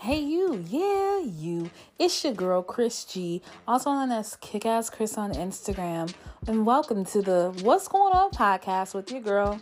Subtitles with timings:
[0.00, 1.72] Hey, you, yeah, you.
[1.98, 6.14] It's your girl, Chris G, also known as Kick Ass Chris on Instagram.
[6.46, 9.60] And welcome to the What's Going On podcast with your girl,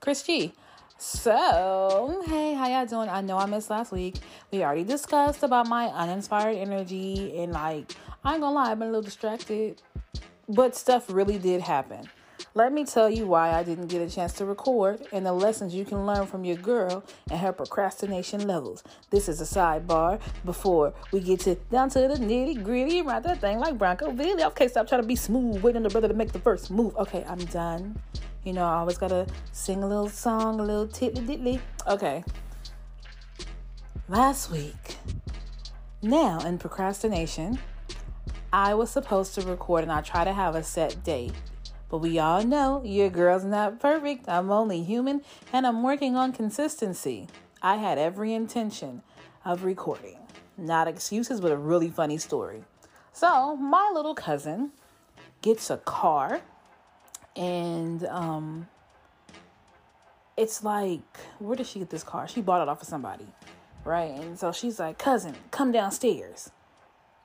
[0.00, 0.52] Chris G.
[0.98, 3.08] So, hey, how y'all doing?
[3.08, 4.16] I know I missed last week.
[4.52, 7.90] We already discussed about my uninspired energy, and like,
[8.22, 9.80] I ain't gonna lie, I've been a little distracted,
[10.46, 12.06] but stuff really did happen.
[12.52, 15.72] Let me tell you why I didn't get a chance to record and the lessons
[15.72, 18.82] you can learn from your girl and her procrastination levels.
[19.10, 23.40] This is a sidebar before we get to down to the nitty gritty, right that
[23.40, 24.42] thing like Bronco Billy.
[24.42, 26.96] Okay, stop trying to be smooth, waiting on the brother to make the first move.
[26.96, 27.96] Okay, I'm done.
[28.42, 31.60] You know, I always gotta sing a little song, a little tiddly diddly.
[31.86, 32.24] Okay.
[34.08, 34.96] Last week,
[36.02, 37.60] now in procrastination,
[38.52, 41.32] I was supposed to record and I try to have a set date.
[41.90, 44.28] But we all know your girl's not perfect.
[44.28, 47.26] I'm only human and I'm working on consistency.
[47.60, 49.02] I had every intention
[49.44, 50.18] of recording.
[50.56, 52.64] Not excuses, but a really funny story.
[53.12, 54.70] So, my little cousin
[55.42, 56.42] gets a car
[57.36, 58.68] and um
[60.36, 62.28] it's like where did she get this car?
[62.28, 63.26] She bought it off of somebody.
[63.84, 64.10] Right?
[64.10, 66.50] And so she's like, "Cousin, come downstairs."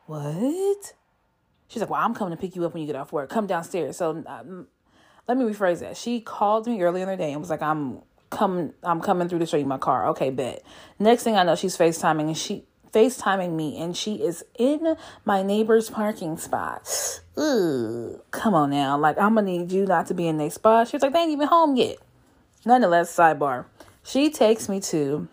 [0.06, 0.94] What?
[1.68, 3.30] She's like, "Well, I'm coming to pick you up when you get off work.
[3.30, 4.68] Come downstairs." So um,
[5.28, 5.98] let me rephrase that.
[5.98, 8.00] She called me earlier in the day and was like, "I'm
[8.30, 8.74] coming.
[8.84, 10.64] I'm coming through to show you my car." Okay, bet.
[11.00, 15.44] Next thing I know, she's Facetiming and she FaceTiming me and she is in my
[15.44, 16.88] neighbor's parking spot.
[17.36, 18.98] Ugh, come on now.
[18.98, 20.88] Like, I'm gonna need you not to be in their spot.
[20.88, 21.98] She's like, they ain't even home yet.
[22.66, 23.66] Nonetheless, sidebar.
[24.02, 25.28] She takes me to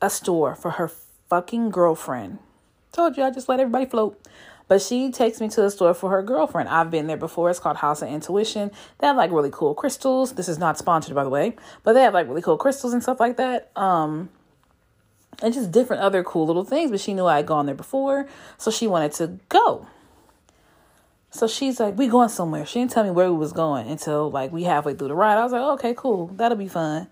[0.00, 0.90] a store for her
[1.28, 2.38] fucking girlfriend.
[2.92, 4.18] Told you I just let everybody float.
[4.66, 6.68] But she takes me to a store for her girlfriend.
[6.68, 7.50] I've been there before.
[7.50, 8.70] It's called House of Intuition.
[8.98, 10.34] They have like really cool crystals.
[10.34, 13.02] This is not sponsored, by the way, but they have like really cool crystals and
[13.02, 13.70] stuff like that.
[13.76, 14.30] Um,
[15.42, 16.90] and just different other cool little things.
[16.90, 18.26] But she knew I had gone there before,
[18.56, 19.86] so she wanted to go.
[21.30, 24.30] So she's like, "We going somewhere." She didn't tell me where we was going until
[24.30, 25.36] like we halfway through the ride.
[25.36, 27.08] I was like, "Okay, cool, that'll be fun."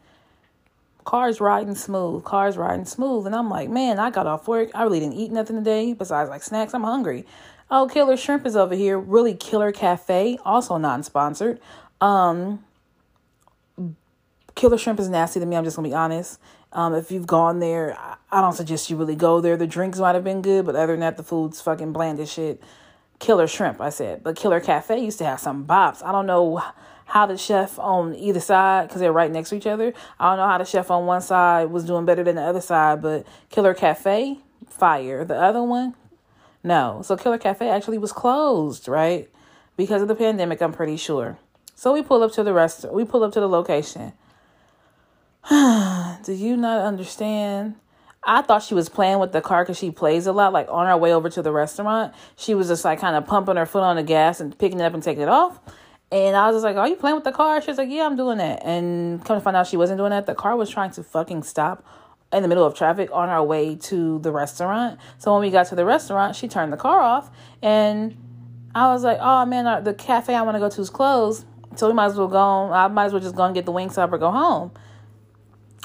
[1.05, 4.71] Cars riding smooth, cars riding smooth, and I'm like, "Man, I got off work.
[4.75, 6.75] I really didn't eat nothing today besides like snacks.
[6.75, 7.27] I'm hungry."
[7.71, 8.99] Oh, Killer Shrimp is over here.
[8.99, 11.59] Really Killer Cafe, also non-sponsored.
[12.01, 12.63] Um,
[14.55, 15.57] Killer Shrimp is nasty to me.
[15.57, 16.39] I'm just gonna be honest.
[16.73, 17.97] Um, if you've gone there,
[18.31, 19.57] I don't suggest you really go there.
[19.57, 22.33] The drinks might have been good, but other than that, the food's fucking bland as
[22.33, 22.63] shit.
[23.19, 24.23] Killer Shrimp, I said.
[24.23, 26.03] But Killer Cafe used to have some bops.
[26.05, 26.63] I don't know
[27.13, 30.39] how the chef on either side, because they're right next to each other, I don't
[30.39, 33.27] know how the chef on one side was doing better than the other side, but
[33.51, 35.23] Killer Cafe, fire.
[35.23, 35.95] The other one,
[36.65, 37.03] no.
[37.05, 39.29] So Killer Cafe actually was closed, right?
[39.77, 41.37] Because of the pandemic, I'm pretty sure.
[41.75, 42.97] So we pull up to the restaurant.
[42.97, 44.15] We pull up to the location.
[45.51, 47.75] Do you not understand?
[48.25, 50.55] I thought she was playing with the car because she plays a lot.
[50.55, 53.57] Like on our way over to the restaurant, she was just like kind of pumping
[53.57, 55.61] her foot on the gas and picking it up and taking it off.
[56.13, 57.61] And I was just like, Are you playing with the car?
[57.63, 58.63] She was like, Yeah, I'm doing that.
[58.65, 60.27] And come to find out she wasn't doing that.
[60.27, 61.85] The car was trying to fucking stop
[62.33, 65.01] in the middle of traffic on our way to the restaurant.
[65.19, 67.31] So when we got to the restaurant, she turned the car off.
[67.63, 68.17] And
[68.75, 71.47] I was like, Oh man, the cafe I want to go to is closed.
[71.77, 72.73] So we might as well go.
[72.73, 74.71] I might as well just go and get the Wingstop or go home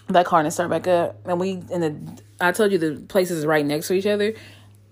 [0.09, 1.19] that car and start back up.
[1.25, 4.33] And we in the I told you the places right next to each other.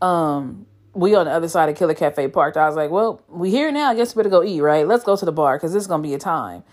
[0.01, 0.65] Um,
[0.95, 2.57] we on the other side of Killer Cafe parked.
[2.57, 3.91] I was like, well, we here now.
[3.91, 4.87] I guess we better go eat, right?
[4.87, 6.63] Let's go to the bar because this is gonna be a time.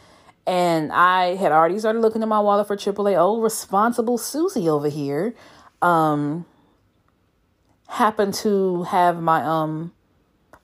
[0.47, 3.17] And I had already started looking in my wallet for AAA.
[3.17, 5.35] Oh, responsible Susie over here,
[5.83, 6.47] um,
[7.89, 9.93] happened to have my um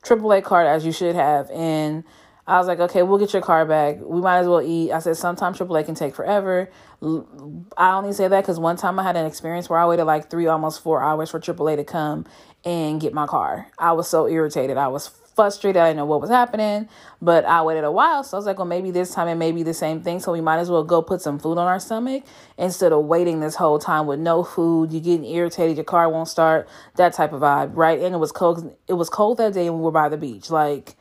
[0.03, 2.05] AAA card as you should have, and
[2.49, 3.99] I was like, okay, we'll get your car back.
[4.01, 4.91] We might as well eat.
[4.91, 6.71] I said, sometimes AAA can take forever.
[7.77, 10.31] I only say that because one time I had an experience where I waited like
[10.31, 12.25] three, almost four hours for AAA to come
[12.65, 13.71] and get my car.
[13.79, 14.79] I was so irritated.
[14.79, 15.81] I was frustrated.
[15.81, 16.89] I didn't know what was happening,
[17.21, 18.25] but I waited a while.
[18.25, 20.19] So I was like, well, maybe this time it may be the same thing.
[20.19, 22.25] So we might as well go put some food on our stomach
[22.57, 24.91] instead of waiting this whole time with no food.
[24.91, 25.77] You're getting irritated.
[25.77, 26.67] Your car won't start.
[26.97, 28.01] That type of vibe, right?
[28.01, 28.75] And it was cold.
[28.89, 30.51] It was cold that day and we were by the beach.
[30.51, 30.97] Like,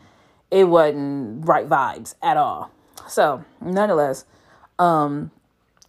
[0.51, 2.71] it wasn't right vibes at all.
[3.07, 4.25] So, nonetheless,
[4.79, 5.31] um,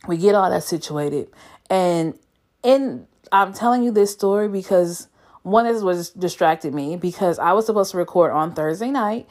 [0.07, 1.29] we get all that situated,
[1.69, 2.19] and
[2.63, 5.09] in I'm telling you this story because
[5.43, 9.27] one is was distracted me because I was supposed to record on Thursday night,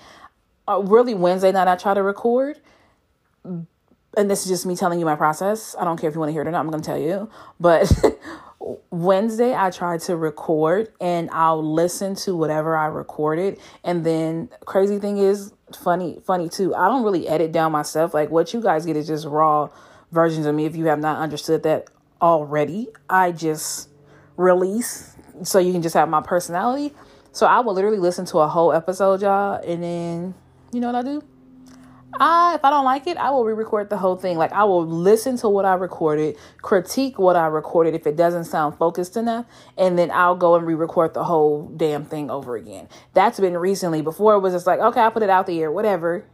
[0.67, 1.67] uh, really Wednesday night.
[1.67, 2.59] I try to record,
[3.43, 3.67] and
[4.15, 5.75] this is just me telling you my process.
[5.79, 6.59] I don't care if you want to hear it or not.
[6.59, 7.91] I'm going to tell you, but
[8.89, 13.59] Wednesday, I tried to record and I'll listen to whatever I recorded.
[13.83, 15.53] And then, crazy thing is,
[15.83, 18.13] funny, funny too, I don't really edit down myself.
[18.13, 19.69] Like, what you guys get is just raw
[20.11, 21.87] versions of me if you have not understood that
[22.21, 22.87] already.
[23.09, 23.89] I just
[24.35, 26.93] release so you can just have my personality.
[27.31, 30.33] So I will literally listen to a whole episode, y'all, and then
[30.71, 31.23] you know what I do?
[32.19, 34.37] I if I don't like it, I will re-record the whole thing.
[34.37, 38.45] Like I will listen to what I recorded, critique what I recorded if it doesn't
[38.45, 39.45] sound focused enough,
[39.77, 42.87] and then I'll go and re-record the whole damn thing over again.
[43.13, 44.01] That's been recently.
[44.01, 46.25] Before it was just like, okay, I put it out the air, whatever,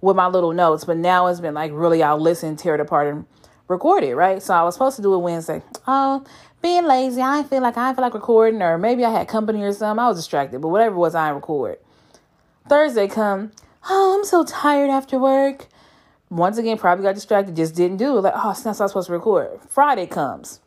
[0.00, 0.84] with my little notes.
[0.84, 3.26] But now it's been like really I'll listen, tear it apart and
[3.66, 4.42] record it, right?
[4.42, 5.62] So I was supposed to do it Wednesday.
[5.86, 6.24] Oh,
[6.60, 9.28] being lazy, I didn't feel like I didn't feel like recording, or maybe I had
[9.28, 10.02] company or something.
[10.02, 11.78] I was distracted, but whatever it was, I record.
[12.68, 13.52] Thursday come,
[13.88, 15.68] oh, I'm so tired after work.
[16.30, 18.22] Once again, probably got distracted, just didn't do it.
[18.22, 19.60] Like, oh, it's not supposed to record.
[19.68, 20.60] Friday comes.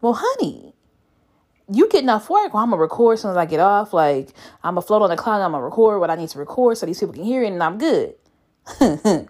[0.00, 0.74] Well, honey,
[1.70, 2.54] you getting off work?
[2.54, 3.92] Well, I'm gonna record as soon as I get off.
[3.92, 4.30] Like,
[4.64, 5.42] I'm gonna float on the cloud.
[5.42, 7.62] I'm gonna record what I need to record so these people can hear it, and
[7.62, 8.14] I'm good.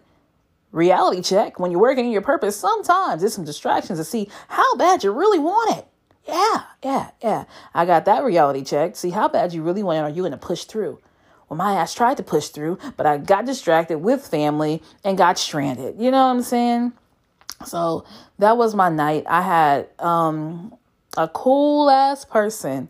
[0.72, 4.76] reality check when you're working in your purpose sometimes there's some distractions to see how
[4.76, 5.86] bad you really want it
[6.28, 10.00] yeah yeah yeah i got that reality check see how bad you really want it
[10.02, 11.00] are you to push through
[11.50, 15.38] well my ass tried to push through but i got distracted with family and got
[15.38, 16.00] stranded.
[16.00, 16.92] You know what i'm saying?
[17.66, 18.04] So
[18.38, 19.24] that was my night.
[19.26, 20.74] I had um
[21.16, 22.88] a cool ass person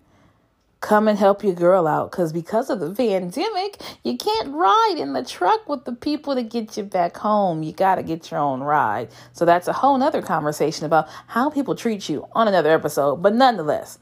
[0.80, 5.12] come and help your girl out because because of the pandemic you can't ride in
[5.12, 7.62] the truck with the people to get you back home.
[7.62, 9.10] You got to get your own ride.
[9.32, 13.16] So that's a whole nother conversation about how people treat you on another episode.
[13.16, 13.98] But nonetheless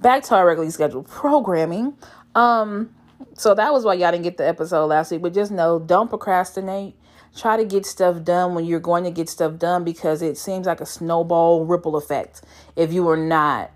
[0.00, 1.94] back to our regularly scheduled programming.
[2.34, 2.94] Um
[3.34, 6.08] so that was why y'all didn't get the episode last week but just know don't
[6.08, 6.94] procrastinate
[7.36, 10.66] try to get stuff done when you're going to get stuff done because it seems
[10.66, 12.42] like a snowball ripple effect
[12.76, 13.70] if you are not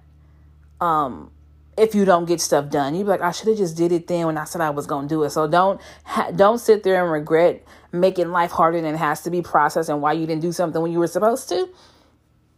[0.81, 1.31] um
[1.79, 2.95] if you don't get stuff done.
[2.95, 4.87] You'd be like, I should have just did it then when I said I was
[4.87, 5.31] going to do it.
[5.31, 9.31] So don't ha- don't sit there and regret making life harder than it has to
[9.31, 11.69] be processed and why you didn't do something when you were supposed to.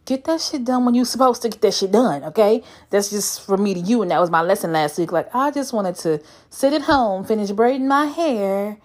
[0.05, 2.63] Get that shit done when you're supposed to get that shit done, okay?
[2.89, 4.01] That's just for me to you.
[4.01, 5.11] And that was my lesson last week.
[5.11, 8.77] Like, I just wanted to sit at home, finish braiding my hair,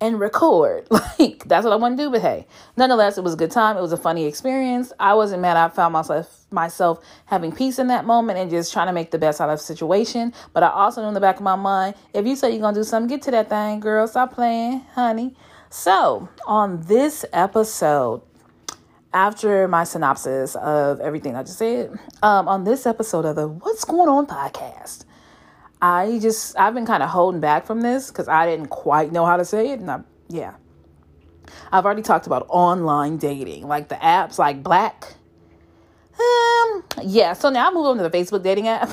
[0.00, 0.86] and record.
[1.18, 2.10] Like that's what I want to do.
[2.10, 3.76] But hey, nonetheless, it was a good time.
[3.76, 4.92] It was a funny experience.
[5.00, 5.56] I wasn't mad.
[5.56, 9.18] I found myself myself having peace in that moment and just trying to make the
[9.18, 10.32] best out of the situation.
[10.52, 12.76] But I also knew in the back of my mind, if you say you're gonna
[12.76, 14.06] do something, get to that thing, girl.
[14.06, 15.34] Stop playing, honey.
[15.70, 18.22] So on this episode,
[19.12, 23.84] after my synopsis of everything I just said, um, on this episode of the What's
[23.84, 25.04] Going On podcast.
[25.80, 29.24] I just I've been kind of holding back from this because I didn't quite know
[29.24, 30.54] how to say it, and I yeah.
[31.72, 35.14] I've already talked about online dating, like the apps like Black.
[36.18, 37.32] Um, yeah.
[37.32, 38.90] So now I'm moving on to the Facebook dating app,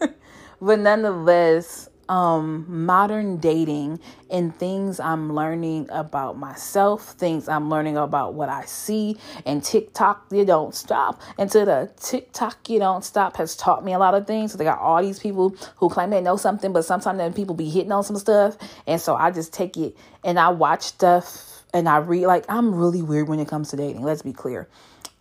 [0.60, 8.34] but nonetheless, um modern dating and things I'm learning about myself, things I'm learning about
[8.34, 9.16] what I see
[9.46, 11.20] and TikTok you don't stop.
[11.38, 14.52] And to the TikTok you don't stop has taught me a lot of things.
[14.52, 17.54] So they got all these people who claim they know something, but sometimes then people
[17.54, 18.56] be hitting on some stuff.
[18.86, 22.74] And so I just take it and I watch stuff and I read like I'm
[22.74, 24.02] really weird when it comes to dating.
[24.02, 24.68] Let's be clear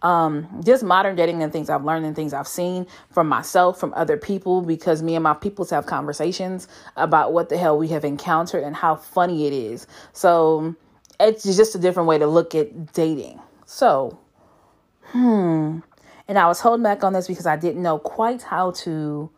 [0.04, 3.94] um, just modern dating and things I've learned and things I've seen from myself, from
[3.96, 6.68] other people, because me and my peoples have conversations
[6.98, 9.88] about what the hell we have encountered and how funny it is.
[10.12, 10.76] So
[11.20, 13.40] it's just a different way to look at dating.
[13.66, 14.20] So,
[15.06, 15.80] hmm.
[16.28, 19.30] And I was holding back on this because I didn't know quite how to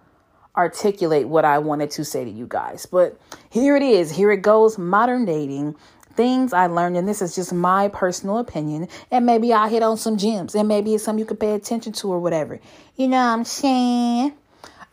[0.56, 2.86] articulate what I wanted to say to you guys.
[2.86, 3.20] But
[3.50, 4.12] here it is.
[4.12, 5.76] Here it goes modern dating
[6.16, 9.98] things I learned, and this is just my personal opinion, and maybe I hit on
[9.98, 12.60] some gems, and maybe it's something you could pay attention to or whatever.
[12.96, 14.34] You know what I'm saying?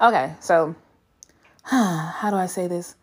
[0.00, 0.74] Okay, so
[1.64, 2.96] how do I say this?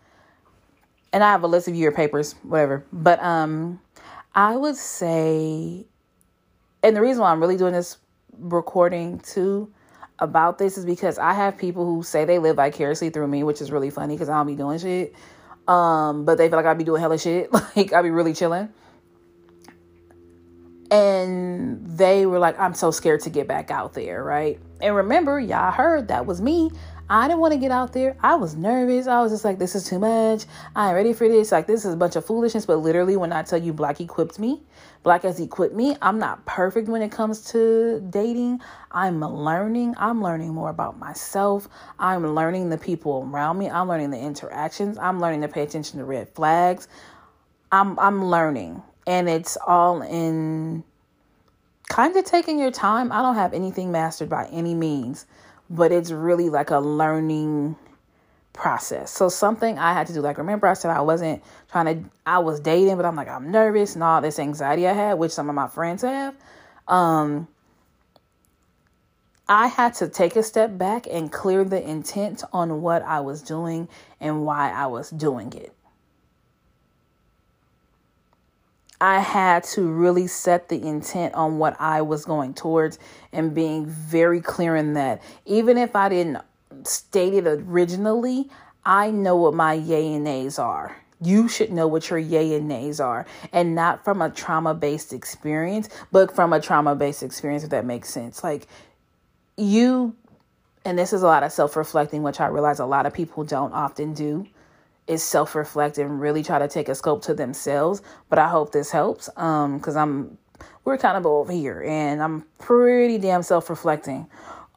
[1.11, 2.85] And I have a list of your papers, whatever.
[2.93, 3.79] But um,
[4.35, 5.85] I would say,
[6.83, 7.97] and the reason why I'm really doing this
[8.38, 9.71] recording too
[10.19, 13.61] about this is because I have people who say they live vicariously through me, which
[13.61, 15.15] is really funny because I don't be doing shit.
[15.69, 17.51] Um, but they feel like I'd be doing hella shit.
[17.75, 18.69] Like I'd be really chilling.
[20.89, 24.59] And they were like, I'm so scared to get back out there, right?
[24.81, 26.71] And remember, y'all heard that was me.
[27.09, 28.15] I didn't want to get out there.
[28.21, 29.07] I was nervous.
[29.07, 30.45] I was just like, this is too much.
[30.75, 31.51] I ain't ready for this.
[31.51, 32.67] Like, this is a bunch of foolishness.
[32.67, 34.61] But literally, when I tell you Black equipped me,
[35.01, 38.59] Black has equipped me, I'm not perfect when it comes to dating.
[38.91, 39.95] I'm learning.
[39.97, 41.67] I'm learning more about myself.
[41.97, 43.69] I'm learning the people around me.
[43.69, 44.97] I'm learning the interactions.
[44.97, 46.87] I'm learning to pay attention to red flags.
[47.71, 48.83] I'm I'm learning.
[49.07, 50.83] And it's all in
[51.87, 53.11] kind of taking your time.
[53.11, 55.25] I don't have anything mastered by any means
[55.69, 57.75] but it's really like a learning
[58.53, 59.11] process.
[59.11, 60.21] So something I had to do.
[60.21, 63.51] Like remember I said I wasn't trying to I was dating, but I'm like I'm
[63.51, 66.35] nervous and all this anxiety I had, which some of my friends have.
[66.88, 67.47] Um
[69.47, 73.41] I had to take a step back and clear the intent on what I was
[73.41, 73.88] doing
[74.19, 75.73] and why I was doing it.
[79.01, 83.00] I had to really set the intent on what I was going towards
[83.32, 85.22] and being very clear in that.
[85.46, 86.39] Even if I didn't
[86.84, 88.50] state it originally,
[88.86, 90.98] I know what my yay and nays are.
[91.22, 95.12] You should know what your yay and nays are, and not from a trauma based
[95.12, 98.41] experience, but from a trauma based experience, if that makes sense.
[98.41, 98.68] Like,
[99.58, 100.15] you,
[100.86, 103.44] and this is a lot of self reflecting, which I realize a lot of people
[103.44, 104.48] don't often do
[105.09, 108.01] is self reflect and really try to take a scope to themselves.
[108.29, 110.37] But I hope this helps um because I'm
[110.85, 114.27] we're kind of over here and I'm pretty damn self reflecting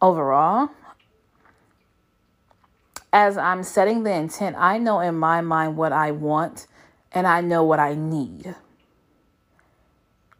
[0.00, 0.70] overall.
[3.12, 6.66] As I'm setting the intent, I know in my mind what I want
[7.12, 8.54] and I know what I need.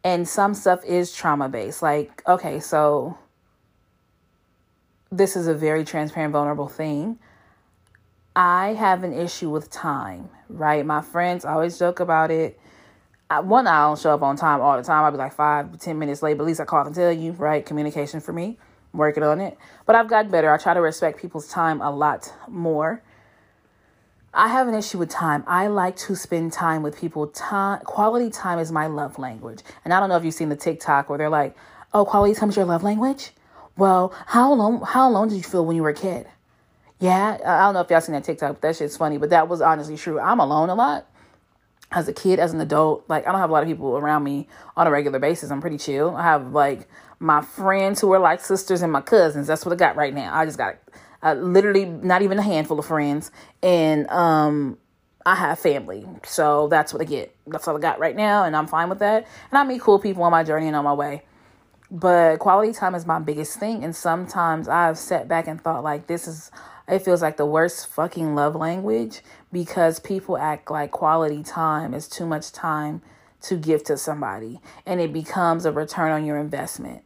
[0.03, 1.83] And some stuff is trauma based.
[1.83, 3.17] Like, okay, so
[5.11, 7.19] this is a very transparent, vulnerable thing.
[8.35, 10.83] I have an issue with time, right?
[10.85, 12.59] My friends always joke about it.
[13.29, 15.03] I, one, I don't show up on time all the time.
[15.03, 17.33] I'll be like five, ten minutes late, but at least I call and tell you,
[17.33, 17.63] right?
[17.63, 18.57] Communication for me,
[18.91, 19.57] I'm working on it.
[19.85, 20.51] But I've gotten better.
[20.51, 23.03] I try to respect people's time a lot more.
[24.33, 25.43] I have an issue with time.
[25.45, 27.27] I like to spend time with people.
[27.27, 29.59] Time, quality time is my love language.
[29.85, 31.55] And I don't know if you've seen the TikTok where they're like,
[31.93, 33.31] "Oh, quality time is your love language."
[33.77, 34.81] Well, how long?
[34.81, 36.25] How long did you feel when you were a kid?
[37.03, 39.17] Yeah, I don't know if y'all seen that TikTok, but that shit's funny.
[39.17, 40.21] But that was honestly true.
[40.21, 41.05] I'm alone a lot
[41.91, 43.03] as a kid, as an adult.
[43.09, 45.51] Like, I don't have a lot of people around me on a regular basis.
[45.51, 46.15] I'm pretty chill.
[46.15, 46.87] I have like
[47.19, 49.47] my friends who are like sisters and my cousins.
[49.47, 50.33] That's what I got right now.
[50.33, 50.77] I just got
[51.21, 53.31] uh, literally not even a handful of friends.
[53.61, 54.77] And, um,
[55.25, 56.05] I have family.
[56.23, 57.35] So that's what I get.
[57.47, 58.45] That's all I got right now.
[58.45, 59.27] And I'm fine with that.
[59.51, 61.23] And I meet cool people on my journey and on my way.
[61.91, 63.83] But quality time is my biggest thing.
[63.83, 66.49] And sometimes I've sat back and thought, like, this is
[66.87, 69.21] it feels like the worst fucking love language
[69.51, 73.01] because people act like quality time is too much time
[73.41, 77.03] to give to somebody and it becomes a return on your investment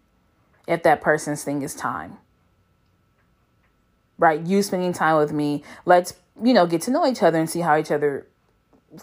[0.68, 2.18] if that person's thing is time.
[4.18, 4.42] Right?
[4.42, 7.60] You spending time with me, let's, you know, get to know each other and see
[7.60, 8.26] how each other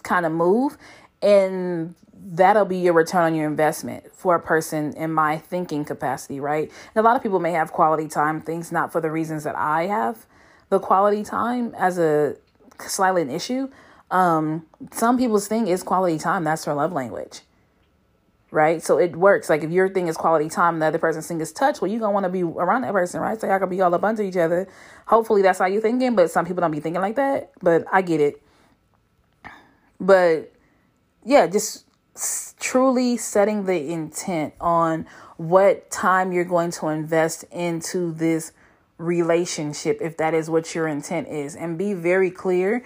[0.03, 0.77] kind of move.
[1.21, 6.39] And that'll be your return on your investment for a person in my thinking capacity,
[6.41, 6.69] right?
[6.93, 9.55] And a lot of people may have quality time things, not for the reasons that
[9.55, 10.25] I have
[10.69, 12.35] the quality time as a
[12.79, 13.69] slightly an issue.
[14.11, 16.43] Um, some people's thing is quality time.
[16.43, 17.41] That's their love language.
[18.51, 18.81] Right?
[18.81, 19.49] So it works.
[19.49, 21.99] Like if your thing is quality time, the other person's thing is touch, well, you're
[21.99, 23.39] gonna want to be around that person, right?
[23.39, 24.67] So y'all can be all up under each other.
[25.07, 27.51] Hopefully that's how you're thinking, but some people don't be thinking like that.
[27.61, 28.41] But I get it.
[29.99, 30.53] But
[31.25, 31.85] yeah, just
[32.59, 35.05] truly setting the intent on
[35.37, 38.53] what time you're going to invest into this
[38.97, 42.83] relationship if that is what your intent is and be very clear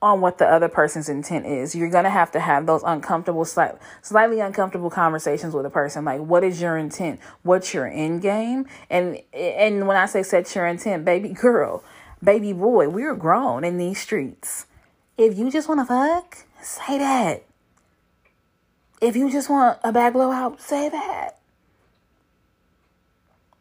[0.00, 1.74] on what the other person's intent is.
[1.74, 6.04] You're going to have to have those uncomfortable, slight, slightly uncomfortable conversations with a person.
[6.04, 7.20] Like, what is your intent?
[7.42, 8.66] What's your end game?
[8.88, 11.82] And, and when I say set your intent, baby girl,
[12.22, 14.66] baby boy, we're grown in these streets.
[15.16, 17.44] If you just want to fuck, say that.
[19.00, 21.37] If you just want a back blowout, say that.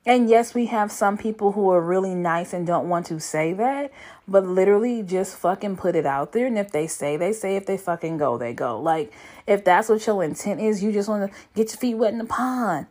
[0.07, 3.51] And yes, we have some people who are really nice and don't want to say
[3.51, 3.91] that,
[4.25, 6.47] but literally just fucking put it out there.
[6.47, 7.57] And if they say, they say.
[7.57, 8.79] If they fucking go, they go.
[8.79, 9.11] Like,
[9.45, 12.19] if that's what your intent is, you just want to get your feet wet in
[12.19, 12.87] the pond.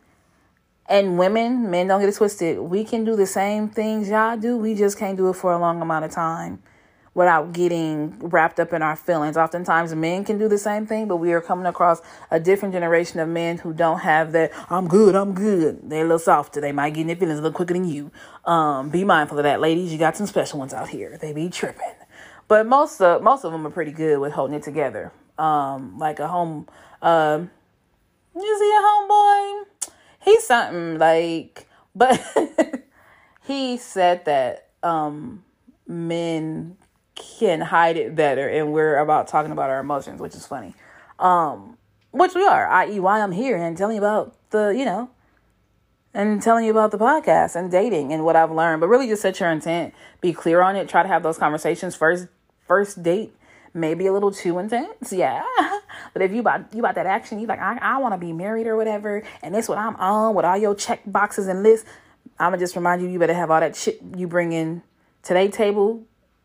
[0.87, 2.59] And women, men don't get it twisted.
[2.59, 4.55] We can do the same things y'all do.
[4.55, 6.61] We just can't do it for a long amount of time
[7.17, 9.35] without getting wrapped up in our feelings.
[9.37, 13.19] Oftentimes, men can do the same thing, but we are coming across a different generation
[13.19, 14.51] of men who don't have that.
[14.69, 15.15] I'm good.
[15.15, 15.89] I'm good.
[15.89, 16.61] They're a little softer.
[16.61, 18.11] They might get in their feelings a little quicker than you.
[18.45, 19.91] Um, be mindful of that, ladies.
[19.91, 21.17] You got some special ones out here.
[21.17, 21.95] They be tripping,
[22.47, 25.11] but most of most of them are pretty good with holding it together.
[25.39, 26.67] Um, like a home.
[27.01, 27.49] Um,
[28.35, 29.91] you see a homeboy?
[30.23, 32.21] He's something like, but
[33.43, 35.43] he said that um
[35.87, 36.77] men
[37.17, 40.73] can hide it better and we're about talking about our emotions which is funny.
[41.19, 41.77] Um
[42.11, 45.09] which we are i.e why i'm here and telling you about the you know
[46.13, 49.21] and telling you about the podcast and dating and what i've learned but really just
[49.21, 52.27] set your intent be clear on it try to have those conversations first
[52.65, 53.33] first date
[53.73, 55.43] maybe a little too intense yeah.
[56.13, 58.33] But if you about you about that action you like i, I want to be
[58.33, 61.87] married or whatever and that's what i'm on with all your check boxes and lists
[62.39, 64.81] i'm gonna just remind you you better have all that shit you bring in
[65.21, 66.03] today table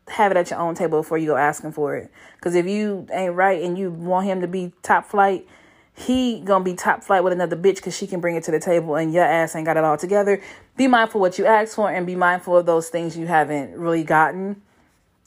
[0.08, 2.10] have it at your own table before you go asking for it.
[2.36, 5.46] Because if you ain't right and you want him to be top flight,
[5.94, 8.60] he gonna be top flight with another bitch because she can bring it to the
[8.60, 10.42] table and your ass ain't got it all together.
[10.76, 14.02] Be mindful what you ask for and be mindful of those things you haven't really
[14.02, 14.62] gotten.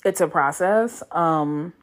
[0.04, 1.04] It's a process.
[1.12, 1.74] Um,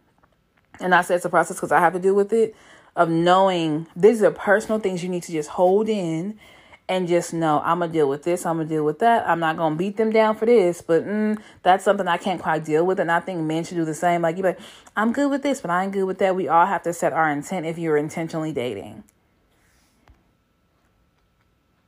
[0.80, 2.54] and I say it's a process because I have to deal with it
[2.96, 6.38] of knowing these are personal things you need to just hold in
[6.92, 9.26] and just know I'm gonna deal with this, I'm gonna deal with that.
[9.26, 12.66] I'm not gonna beat them down for this, but mm, that's something I can't quite
[12.66, 14.20] deal with, and I think men should do the same.
[14.20, 14.60] Like you, like
[14.94, 16.36] I'm good with this, but I ain't good with that.
[16.36, 19.04] We all have to set our intent if you're intentionally dating.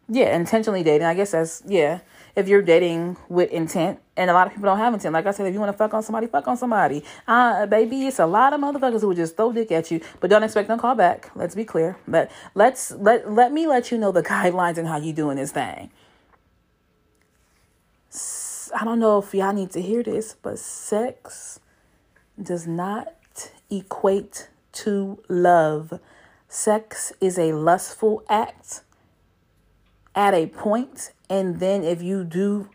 [0.09, 1.07] Yeah, intentionally dating.
[1.07, 2.01] I guess that's yeah
[2.37, 4.01] if you're dating with intent.
[4.17, 5.13] And a lot of people don't have intent.
[5.13, 7.05] Like I said, if you want to fuck on somebody, fuck on somebody.
[7.27, 10.31] Uh, baby, it's a lot of motherfuckers who would just throw dick at you, but
[10.31, 11.31] don't expect no call back.
[11.35, 11.97] Let's be clear.
[12.07, 15.53] But let's let let me let you know the guidelines and how you doing this
[15.53, 15.91] thing.
[18.75, 21.61] I don't know if y'all need to hear this, but sex
[22.41, 23.15] does not
[23.71, 26.01] equate to love.
[26.49, 28.83] Sex is a lustful act
[30.15, 32.69] at a point and then if you do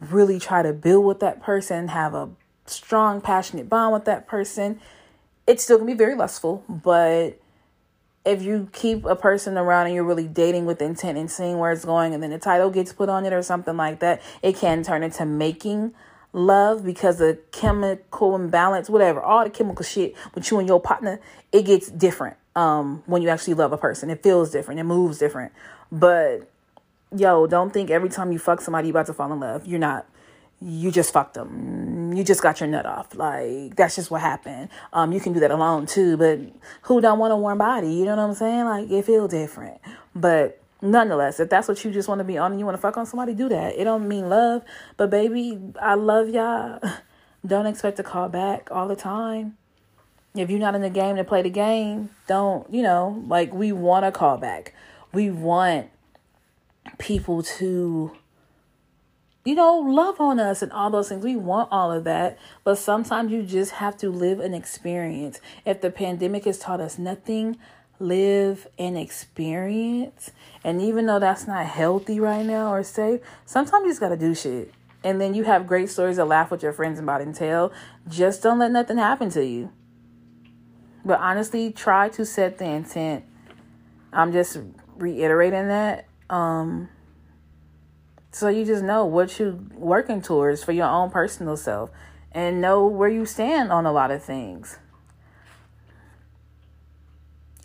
[0.00, 2.30] really try to build with that person, have a
[2.66, 4.80] strong, passionate bond with that person,
[5.46, 6.64] it's still gonna be very lustful.
[6.68, 7.38] But
[8.24, 11.72] if you keep a person around and you're really dating with intent and seeing where
[11.72, 14.56] it's going, and then the title gets put on it or something like that, it
[14.56, 15.92] can turn into making
[16.32, 21.20] love because the chemical imbalance, whatever, all the chemical shit with you and your partner,
[21.50, 24.08] it gets different um, when you actually love a person.
[24.08, 25.52] It feels different, it moves different.
[25.90, 26.48] But
[27.16, 29.66] yo, don't think every time you fuck somebody you about to fall in love.
[29.66, 30.06] You're not.
[30.60, 32.12] You just fucked them.
[32.12, 33.14] You just got your nut off.
[33.14, 34.68] Like that's just what happened.
[34.92, 36.38] Um, you can do that alone too, but
[36.82, 37.92] who don't want a warm body?
[37.92, 38.64] You know what I'm saying?
[38.64, 39.80] Like it feel different.
[40.14, 42.80] But nonetheless, if that's what you just want to be on and you want to
[42.80, 43.76] fuck on somebody, do that.
[43.76, 44.62] It don't mean love,
[44.96, 46.80] but baby, I love y'all.
[47.44, 49.56] Don't expect to call back all the time.
[50.36, 53.72] If you're not in the game to play the game, don't, you know, like we
[53.72, 54.72] want to call back.
[55.12, 55.90] We want
[56.98, 58.12] people to
[59.44, 61.24] you know, love on us and all those things.
[61.24, 65.40] We want all of that, but sometimes you just have to live an experience.
[65.64, 67.58] If the pandemic has taught us nothing,
[67.98, 70.30] live an experience.
[70.62, 74.16] And even though that's not healthy right now or safe, sometimes you just got to
[74.16, 74.72] do shit.
[75.02, 77.72] And then you have great stories to laugh with your friends about and tell.
[78.08, 79.72] Just don't let nothing happen to you.
[81.04, 83.24] But honestly, try to set the intent.
[84.12, 84.58] I'm just
[84.96, 86.88] reiterating that um,
[88.32, 91.90] so you just know what you're working towards for your own personal self
[92.32, 94.78] and know where you stand on a lot of things.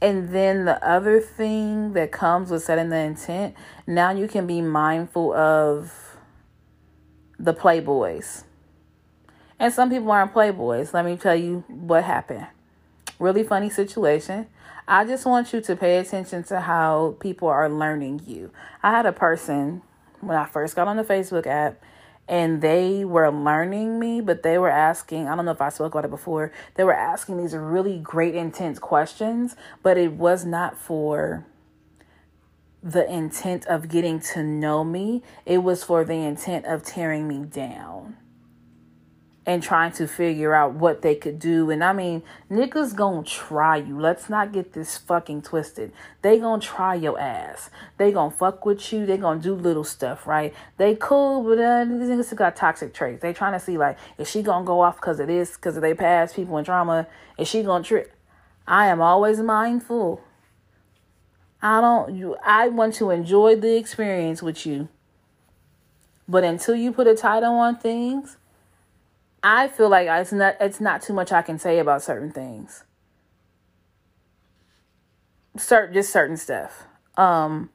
[0.01, 3.55] And then the other thing that comes with setting the intent,
[3.87, 6.17] now you can be mindful of
[7.39, 8.43] the playboys.
[9.57, 10.93] And some people aren't playboys.
[10.93, 12.47] Let me tell you what happened.
[13.17, 14.47] Really funny situation.
[14.89, 18.51] I just want you to pay attention to how people are learning you.
[18.81, 19.81] I had a person
[20.21, 21.83] when I first got on the Facebook app
[22.25, 25.93] and they were learning me, but they were asking, I don't know if I spoke
[25.93, 30.77] about it before, they were asking these really great, intense questions, but it was not
[30.77, 31.45] for
[32.81, 37.43] the intent of getting to know me, it was for the intent of tearing me
[37.43, 38.15] down
[39.47, 41.71] and trying to figure out what they could do.
[41.71, 43.97] And I mean, niggas gonna try you.
[43.97, 45.93] Let's not get this fucking twisted.
[46.21, 47.69] They gonna try your ass.
[47.97, 49.05] They gonna fuck with you.
[49.05, 50.53] They gonna do little stuff, right?
[50.75, 53.21] They cool, but uh, these niggas got toxic traits.
[53.21, 55.81] They trying to see like, is she gonna go off because of this, because of
[55.81, 57.07] their past, people in trauma?
[57.37, 58.13] Is she gonna trip?
[58.67, 60.21] I am always mindful.
[61.61, 62.13] I don't.
[62.13, 62.35] You.
[62.43, 64.89] I want to enjoy the experience with you.
[66.27, 68.35] But until you put a title on things
[69.43, 72.83] I feel like it's not it's not too much I can say about certain things.
[75.57, 76.83] Certain just certain stuff.
[77.15, 77.69] Um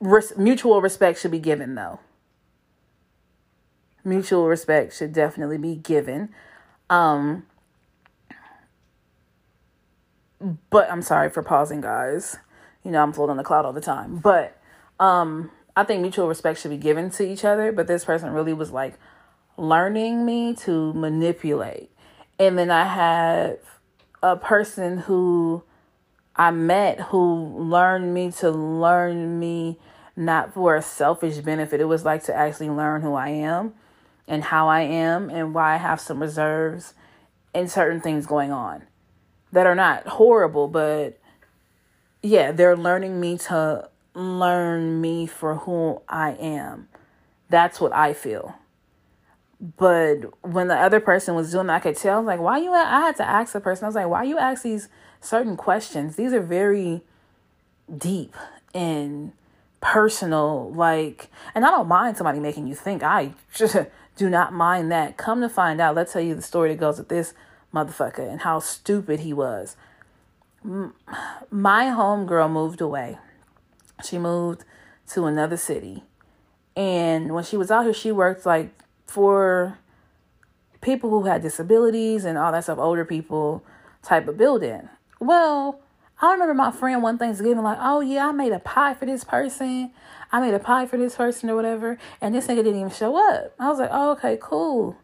[0.00, 2.00] res- mutual respect should be given though.
[4.04, 6.30] Mutual respect should definitely be given.
[6.88, 7.46] Um
[10.70, 12.36] but I'm sorry for pausing guys.
[12.82, 14.18] You know, I'm floating on the cloud all the time.
[14.18, 14.56] But
[15.00, 18.52] um I think mutual respect should be given to each other, but this person really
[18.52, 18.98] was like
[19.62, 21.88] learning me to manipulate.
[22.36, 23.58] And then I have
[24.20, 25.62] a person who
[26.34, 29.78] I met who learned me to learn me
[30.16, 31.80] not for a selfish benefit.
[31.80, 33.74] It was like to actually learn who I am
[34.26, 36.94] and how I am and why I have some reserves
[37.54, 38.82] and certain things going on
[39.52, 41.20] that are not horrible, but
[42.20, 46.88] yeah, they're learning me to learn me for who I am.
[47.48, 48.56] That's what I feel.
[49.62, 53.00] But when the other person was doing it, I could tell, like, why you, I
[53.00, 54.88] had to ask the person, I was like, why you ask these
[55.20, 56.16] certain questions?
[56.16, 57.02] These are very
[57.96, 58.34] deep
[58.74, 59.32] and
[59.80, 60.72] personal.
[60.72, 63.04] Like, and I don't mind somebody making you think.
[63.04, 63.76] I just
[64.16, 65.16] do not mind that.
[65.16, 67.32] Come to find out, let's tell you the story that goes with this
[67.72, 69.76] motherfucker and how stupid he was.
[70.64, 73.18] My homegirl moved away.
[74.04, 74.64] She moved
[75.10, 76.02] to another city.
[76.74, 79.78] And when she was out here, she worked like for
[80.80, 83.64] people who had disabilities and all that stuff, older people
[84.02, 84.88] type of building.
[85.20, 85.80] Well,
[86.20, 89.24] I remember my friend one Thanksgiving, like, oh yeah, I made a pie for this
[89.24, 89.92] person.
[90.30, 91.98] I made a pie for this person or whatever.
[92.20, 93.54] And this nigga didn't even show up.
[93.58, 94.96] I was like, oh, okay, cool.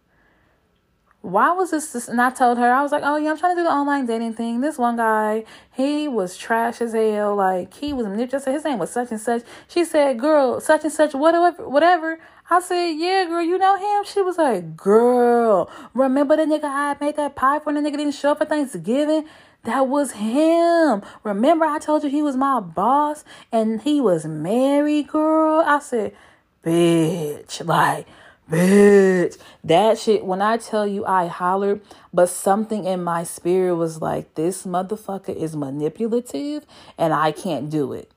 [1.21, 2.09] Why was this, this?
[2.09, 4.07] And I told her, I was like, oh yeah, I'm trying to do the online
[4.07, 4.61] dating thing.
[4.61, 7.35] This one guy, he was trash as hell.
[7.35, 8.55] Like, he was manipulative.
[8.55, 9.43] His name was such and such.
[9.67, 12.21] She said, girl, such and such, whatever, whatever.
[12.51, 14.05] I said, yeah, girl, you know him?
[14.07, 17.99] She was like, girl, remember the nigga I made that pie for and the nigga
[17.99, 19.27] didn't show up for Thanksgiving?
[19.65, 21.03] That was him.
[21.25, 25.63] Remember I told you he was my boss and he was married, girl?
[25.67, 26.17] I said,
[26.65, 28.07] bitch, like,
[28.51, 29.37] bitch.
[29.63, 31.83] That shit, when I tell you I hollered,
[32.15, 36.65] but something in my spirit was like, this motherfucker is manipulative
[36.97, 38.11] and I can't do it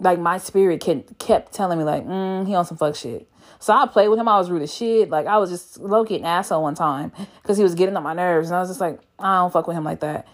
[0.00, 3.28] like my spirit can, kept telling me like, mm, he on some fuck shit.
[3.58, 4.28] So I played with him.
[4.28, 5.10] I was rude as shit.
[5.10, 8.02] Like I was just low key an asshole one time because he was getting on
[8.02, 10.26] my nerves, and I was just like, I don't fuck with him like that.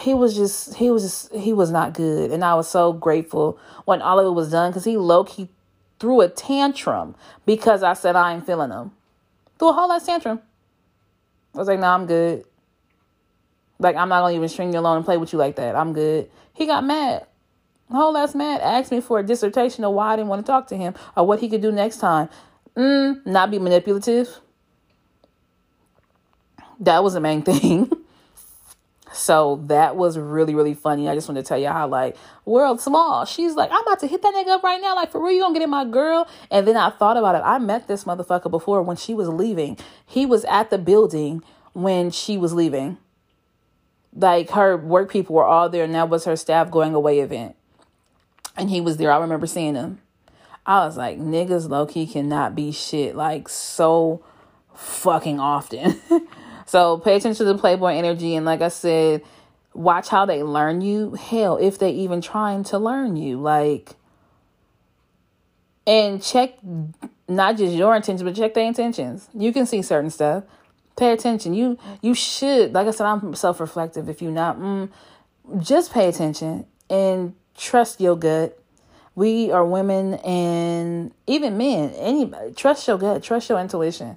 [0.00, 3.58] He was just, he was just, he was not good, and I was so grateful
[3.84, 5.48] when all of it was done because he low key
[6.00, 7.14] threw a tantrum
[7.46, 8.90] because I said I ain't feeling him.
[9.58, 10.40] Threw a whole ass tantrum.
[11.54, 12.44] I was like, nah, I'm good.
[13.78, 15.76] Like I'm not gonna even string you along and play with you like that.
[15.76, 16.30] I'm good.
[16.54, 17.26] He got mad
[17.94, 20.66] whole ass man asked me for a dissertation of why I didn't want to talk
[20.68, 22.28] to him or what he could do next time.
[22.76, 24.40] Mm, not be manipulative.
[26.80, 27.90] That was the main thing.
[29.12, 31.08] so that was really, really funny.
[31.08, 33.24] I just want to tell you how like world small.
[33.24, 34.96] She's like, I'm about to hit that nigga up right now.
[34.96, 36.28] Like for real, you gonna get in my girl?
[36.50, 37.42] And then I thought about it.
[37.44, 39.78] I met this motherfucker before when she was leaving.
[40.04, 41.42] He was at the building
[41.74, 42.98] when she was leaving.
[44.16, 47.56] Like her work people were all there, and that was her staff going away event
[48.56, 49.10] and he was there.
[49.10, 50.00] I remember seeing him.
[50.66, 54.24] I was like, niggas low key cannot be shit like so
[54.74, 56.00] fucking often.
[56.66, 58.34] so pay attention to the Playboy energy.
[58.34, 59.22] And like I said,
[59.74, 61.14] watch how they learn you.
[61.14, 63.40] Hell, if they even trying to learn you.
[63.40, 63.90] Like,
[65.86, 66.54] and check
[67.28, 69.28] not just your intentions, but check their intentions.
[69.34, 70.44] You can see certain stuff.
[70.96, 71.54] Pay attention.
[71.54, 74.08] You you should, like I said, I'm self reflective.
[74.08, 74.88] If you're not, mm,
[75.58, 78.58] just pay attention and trust your gut.
[79.14, 84.16] We are women and even men, anybody, trust your gut, trust your intuition.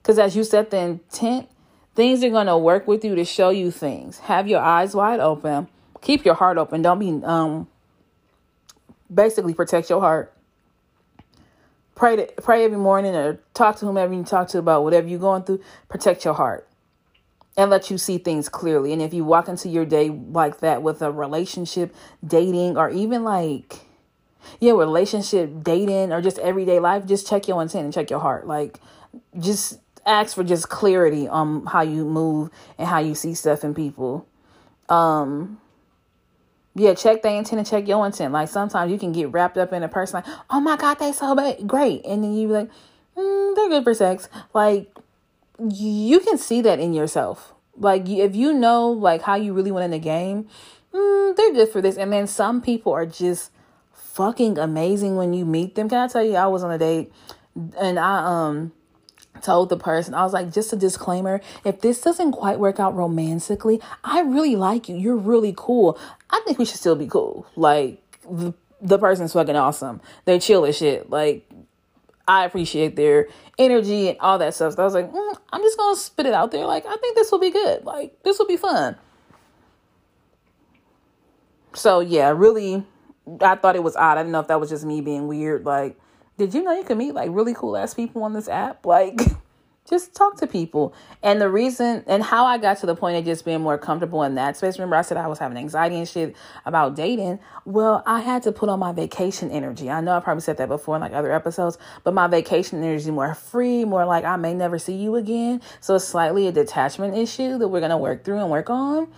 [0.00, 1.48] Because as you set the intent,
[1.96, 4.18] things are going to work with you to show you things.
[4.20, 5.66] Have your eyes wide open.
[6.02, 6.82] Keep your heart open.
[6.82, 7.66] Don't be, um,
[9.12, 10.32] basically protect your heart.
[11.96, 15.18] Pray to, pray every morning or talk to whomever you talk to about whatever you're
[15.18, 15.60] going through.
[15.88, 16.68] Protect your heart
[17.56, 18.92] and let you see things clearly.
[18.92, 21.94] And if you walk into your day like that with a relationship,
[22.26, 23.80] dating, or even like,
[24.60, 28.46] yeah, relationship, dating, or just everyday life, just check your intent and check your heart.
[28.46, 28.78] Like,
[29.38, 33.74] just ask for just clarity on how you move and how you see stuff in
[33.74, 34.26] people.
[34.88, 35.60] Um,
[36.76, 38.32] yeah, check their intent and check your intent.
[38.32, 41.12] Like sometimes you can get wrapped up in a person like, oh my god, they
[41.12, 42.70] so bad, great, and then you be like,
[43.16, 44.28] mm, they're good for sex.
[44.54, 44.94] Like
[45.58, 47.54] you can see that in yourself.
[47.76, 50.48] Like if you know like how you really went in the game,
[50.92, 51.96] mm, they're good for this.
[51.96, 53.50] And then some people are just
[53.92, 55.88] fucking amazing when you meet them.
[55.88, 56.36] Can I tell you?
[56.36, 57.12] I was on a date
[57.78, 58.72] and I um
[59.42, 62.94] told the person I was like, just a disclaimer: if this doesn't quite work out
[62.94, 64.96] romantically, I really like you.
[64.96, 65.98] You're really cool.
[66.30, 67.46] I think we should still be cool.
[67.56, 70.00] Like the the person's fucking awesome.
[70.24, 71.10] They're chill as shit.
[71.10, 71.45] Like
[72.28, 74.74] I appreciate their energy and all that stuff.
[74.74, 76.66] So I was like, mm, I'm just gonna spit it out there.
[76.66, 77.84] Like, I think this will be good.
[77.84, 78.96] Like, this will be fun.
[81.74, 82.84] So yeah, really,
[83.40, 84.18] I thought it was odd.
[84.18, 85.64] I didn't know if that was just me being weird.
[85.64, 85.98] Like,
[86.38, 88.84] did you know you can meet like really cool ass people on this app?
[88.86, 89.20] Like.
[89.88, 90.94] Just talk to people.
[91.22, 94.22] And the reason and how I got to the point of just being more comfortable
[94.22, 94.78] in that space.
[94.78, 97.38] Remember, I said I was having anxiety and shit about dating.
[97.64, 99.90] Well, I had to put on my vacation energy.
[99.90, 103.10] I know I probably said that before in like other episodes, but my vacation energy
[103.10, 105.62] more free, more like I may never see you again.
[105.80, 109.08] So it's slightly a detachment issue that we're gonna work through and work on.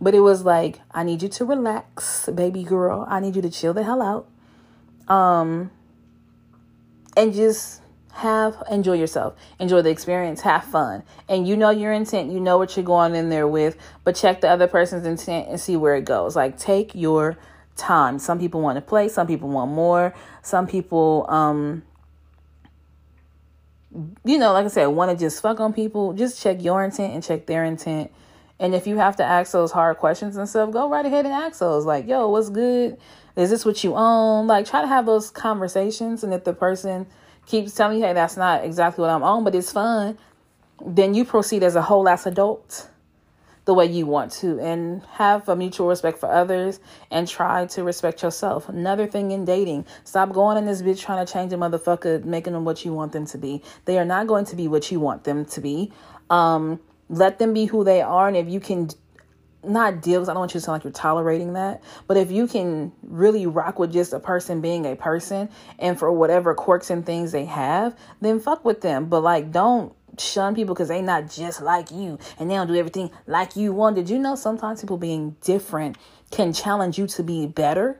[0.00, 3.06] But it was like, I need you to relax, baby girl.
[3.08, 4.28] I need you to chill the hell out.
[5.12, 5.70] Um
[7.16, 7.81] and just
[8.12, 9.34] have enjoy yourself.
[9.58, 10.42] Enjoy the experience.
[10.42, 11.02] Have fun.
[11.28, 12.30] And you know your intent.
[12.30, 15.58] You know what you're going in there with but check the other person's intent and
[15.58, 16.36] see where it goes.
[16.36, 17.38] Like take your
[17.76, 18.18] time.
[18.18, 19.08] Some people want to play.
[19.08, 20.14] Some people want more.
[20.42, 21.82] Some people um
[24.24, 26.12] you know like i said want to just fuck on people.
[26.12, 28.12] Just check your intent and check their intent.
[28.60, 31.32] And if you have to ask those hard questions and stuff go right ahead and
[31.32, 31.86] ask those.
[31.86, 32.98] Like yo what's good?
[33.36, 34.46] Is this what you own?
[34.46, 37.06] Like try to have those conversations and if the person
[37.46, 40.18] keeps telling you, hey, that's not exactly what I'm on, but it's fun,
[40.84, 42.88] then you proceed as a whole ass adult
[43.64, 47.84] the way you want to and have a mutual respect for others and try to
[47.84, 48.68] respect yourself.
[48.68, 52.54] Another thing in dating, stop going in this bitch trying to change a motherfucker, making
[52.54, 53.62] them what you want them to be.
[53.84, 55.92] They are not going to be what you want them to be.
[56.28, 58.26] Um, let them be who they are.
[58.26, 58.88] And if you can
[59.64, 61.82] not deal because I don't want you to sound like you're tolerating that.
[62.06, 65.48] But if you can really rock with just a person being a person
[65.78, 69.06] and for whatever quirks and things they have, then fuck with them.
[69.06, 72.74] But like, don't shun people because they not just like you and they don't do
[72.74, 73.96] everything like you want.
[73.96, 75.96] Did you know sometimes people being different
[76.30, 77.96] can challenge you to be better?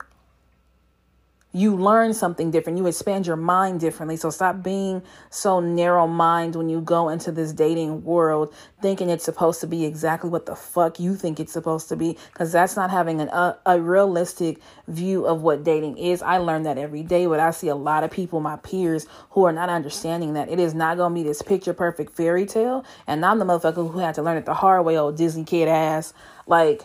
[1.55, 2.79] You learn something different.
[2.79, 4.17] You expand your mind differently.
[4.17, 9.23] So stop being so narrow minded when you go into this dating world thinking it's
[9.23, 12.75] supposed to be exactly what the fuck you think it's supposed to be because that's
[12.75, 16.23] not having an, a, a realistic view of what dating is.
[16.23, 19.45] I learn that every day, but I see a lot of people, my peers, who
[19.45, 22.83] are not understanding that it is not going to be this picture perfect fairy tale.
[23.05, 25.67] And I'm the motherfucker who had to learn it the hard way, old Disney kid
[25.67, 26.13] ass.
[26.47, 26.83] Like,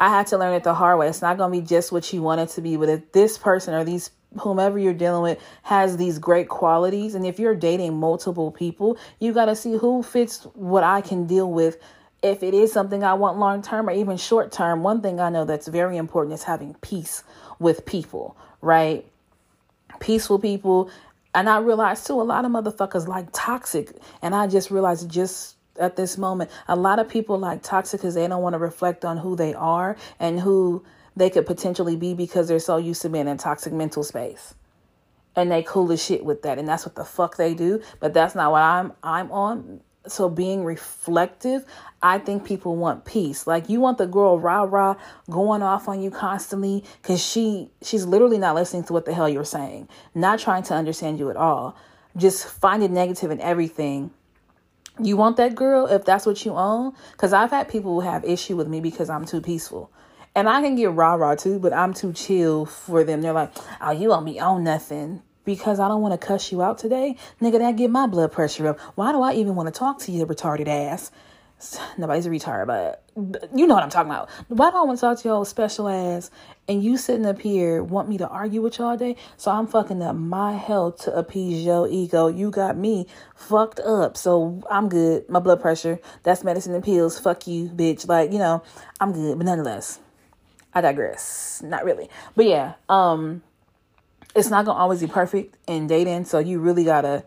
[0.00, 1.08] I had to learn it the hard way.
[1.08, 3.38] It's not going to be just what you want it to be, but if this
[3.38, 7.94] person or these whomever you're dealing with has these great qualities and if you're dating
[7.98, 11.78] multiple people, you got to see who fits what I can deal with
[12.22, 14.82] if it is something I want long term or even short term.
[14.82, 17.22] One thing I know that's very important is having peace
[17.60, 19.04] with people, right?
[20.00, 20.90] Peaceful people
[21.34, 23.96] and I realized too, a lot of motherfuckers like toxic.
[24.22, 26.50] And I just realized just at this moment.
[26.68, 29.54] A lot of people like toxic because they don't want to reflect on who they
[29.54, 30.84] are and who
[31.16, 34.54] they could potentially be because they're so used to being in toxic mental space.
[35.36, 36.58] And they cool as shit with that.
[36.58, 37.82] And that's what the fuck they do.
[38.00, 39.80] But that's not what I'm I'm on.
[40.06, 41.64] So being reflective,
[42.02, 43.46] I think people want peace.
[43.46, 44.96] Like you want the girl rah rah
[45.30, 49.28] going off on you constantly because she she's literally not listening to what the hell
[49.28, 51.76] you're saying, not trying to understand you at all.
[52.16, 54.12] Just finding negative in everything
[55.02, 56.94] you want that girl if that's what you own?
[57.12, 59.90] Because I've had people who have issue with me because I'm too peaceful.
[60.36, 63.22] And I can get rah rah too, but I'm too chill for them.
[63.22, 66.62] They're like, oh, you want me own nothing because I don't want to cuss you
[66.62, 67.16] out today.
[67.40, 68.80] Nigga, that get my blood pressure up.
[68.96, 71.10] Why do I even want to talk to you, retarded ass?
[71.98, 73.02] Nobody's a retard, but
[73.54, 74.28] you know what I'm talking about.
[74.48, 76.30] Why do I want to talk to y'all special ass
[76.68, 79.16] and you sitting up here want me to argue with you all day?
[79.36, 82.26] So I'm fucking up my health to appease your ego.
[82.26, 84.16] You got me fucked up.
[84.16, 85.28] So I'm good.
[85.28, 87.18] My blood pressure, that's medicine and pills.
[87.18, 88.08] Fuck you, bitch.
[88.08, 88.62] Like, you know,
[89.00, 89.38] I'm good.
[89.38, 90.00] But nonetheless,
[90.74, 91.62] I digress.
[91.64, 92.08] Not really.
[92.34, 93.42] But yeah, um,
[94.34, 96.24] it's not gonna always be perfect in dating.
[96.24, 97.24] So you really gotta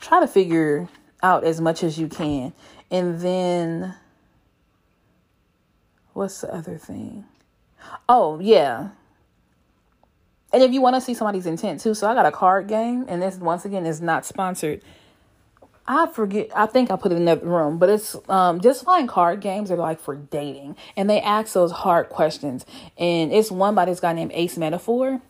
[0.00, 0.88] try to figure
[1.22, 2.52] out as much as you can
[2.90, 3.94] and then
[6.12, 7.24] what's the other thing?
[8.08, 8.90] Oh, yeah.
[10.52, 13.04] And if you want to see somebody's intent too, so I got a card game,
[13.08, 14.82] and this once again is not sponsored.
[15.86, 16.50] I forget.
[16.54, 19.70] I think I put it in the room, but it's um, just find card games
[19.70, 22.66] are like for dating, and they ask those hard questions.
[22.98, 25.20] And it's one by this guy named Ace Metaphor,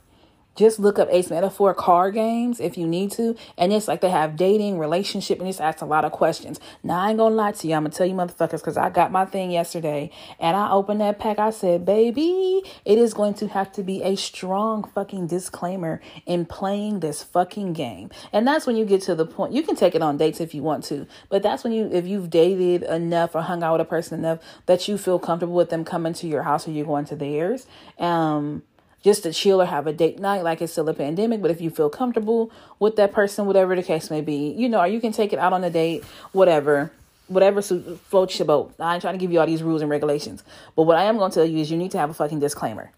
[0.58, 3.36] just look up Ace Metaphor card games if you need to.
[3.56, 6.58] And it's like they have dating, relationship, and just ask a lot of questions.
[6.82, 7.74] Now, I ain't gonna lie to you.
[7.74, 11.20] I'm gonna tell you motherfuckers because I got my thing yesterday and I opened that
[11.20, 11.38] pack.
[11.38, 16.44] I said, baby, it is going to have to be a strong fucking disclaimer in
[16.44, 18.10] playing this fucking game.
[18.32, 19.52] And that's when you get to the point.
[19.52, 22.06] You can take it on dates if you want to, but that's when you, if
[22.06, 25.70] you've dated enough or hung out with a person enough that you feel comfortable with
[25.70, 27.66] them coming to your house or you're going to theirs.
[27.98, 28.62] Um,
[29.02, 31.40] just to chill or have a date night like it's still a pandemic.
[31.40, 34.80] But if you feel comfortable with that person, whatever the case may be, you know,
[34.80, 36.92] or you can take it out on a date, whatever.
[37.28, 38.74] Whatever floats your boat.
[38.80, 40.42] I ain't trying to give you all these rules and regulations.
[40.74, 42.40] But what I am going to tell you is you need to have a fucking
[42.40, 42.90] disclaimer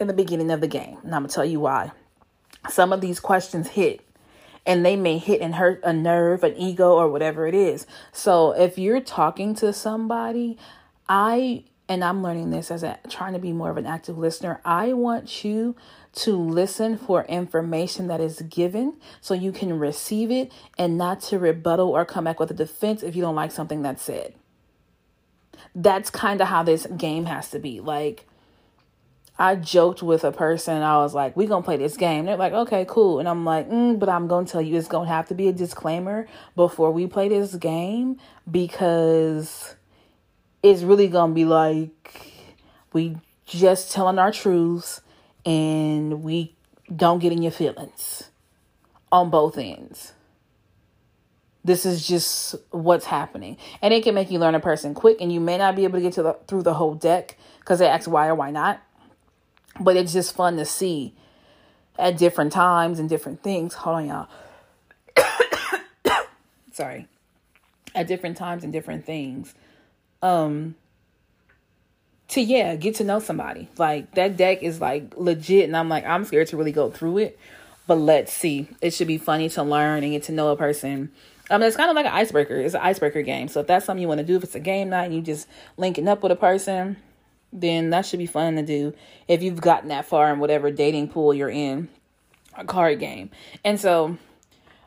[0.00, 0.98] in the beginning of the game.
[1.04, 1.92] And I'm going to tell you why.
[2.68, 4.00] Some of these questions hit
[4.66, 7.86] and they may hit and hurt a nerve, an ego, or whatever it is.
[8.12, 10.58] So if you're talking to somebody,
[11.08, 14.62] I and I'm learning this as a trying to be more of an active listener.
[14.64, 15.76] I want you
[16.14, 21.38] to listen for information that is given so you can receive it and not to
[21.38, 24.32] rebuttal or come back with a defense if you don't like something that's said.
[25.74, 27.80] That's kind of how this game has to be.
[27.80, 28.26] Like,
[29.38, 30.80] I joked with a person.
[30.80, 33.68] I was like, "We gonna play this game." They're like, "Okay, cool." And I'm like,
[33.68, 36.26] mm, "But I'm gonna tell you, it's gonna have to be a disclaimer
[36.56, 38.16] before we play this game
[38.50, 39.74] because
[40.62, 42.32] it's really gonna be like
[42.92, 45.00] we just telling our truths
[45.44, 46.54] and we
[46.94, 48.30] don't get in your feelings
[49.10, 50.12] on both ends."
[51.64, 53.56] This is just what's happening.
[53.80, 55.98] And it can make you learn a person quick and you may not be able
[55.98, 58.82] to get to the, through the whole deck because they ask why or why not.
[59.78, 61.14] But it's just fun to see
[61.98, 63.74] at different times and different things.
[63.74, 64.28] Hold on, y'all.
[66.72, 67.06] Sorry.
[67.94, 69.54] At different times and different things.
[70.22, 70.76] Um
[72.28, 73.68] to yeah, get to know somebody.
[73.76, 77.18] Like that deck is like legit and I'm like I'm scared to really go through
[77.18, 77.38] it.
[77.86, 78.68] But let's see.
[78.80, 81.10] It should be funny to learn and get to know a person.
[81.50, 82.56] I mean, it's kind of like an icebreaker.
[82.56, 83.48] It's an icebreaker game.
[83.48, 85.20] So if that's something you want to do, if it's a game night and you
[85.20, 86.96] just linking up with a person,
[87.52, 88.94] then that should be fun to do
[89.28, 91.88] if you've gotten that far in whatever dating pool you're in,
[92.56, 93.30] a card game.
[93.64, 94.16] And so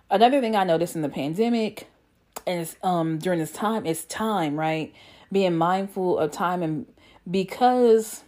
[0.09, 1.87] another thing I noticed in the pandemic
[2.47, 4.93] and um during this time is time, right?
[5.31, 6.61] Being mindful of time.
[6.63, 6.85] And
[7.29, 8.23] because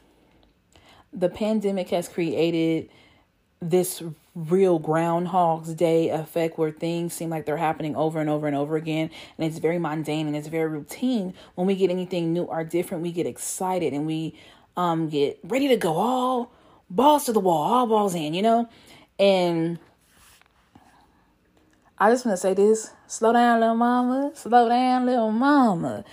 [1.13, 2.89] the pandemic has created
[3.61, 4.03] this
[4.35, 8.75] real groundhog's day effect where things seem like they're happening over and over and over
[8.75, 12.63] again and it's very mundane and it's very routine when we get anything new or
[12.63, 14.37] different we get excited and we
[14.75, 16.51] um get ready to go all
[16.87, 18.69] balls to the wall all balls in you know?
[19.17, 19.79] And
[21.97, 26.05] i just want to say this slow down little mama slow down little mama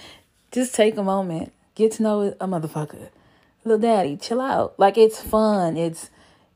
[0.54, 3.08] just take a moment get to know a motherfucker
[3.64, 6.10] little daddy chill out like it's fun it's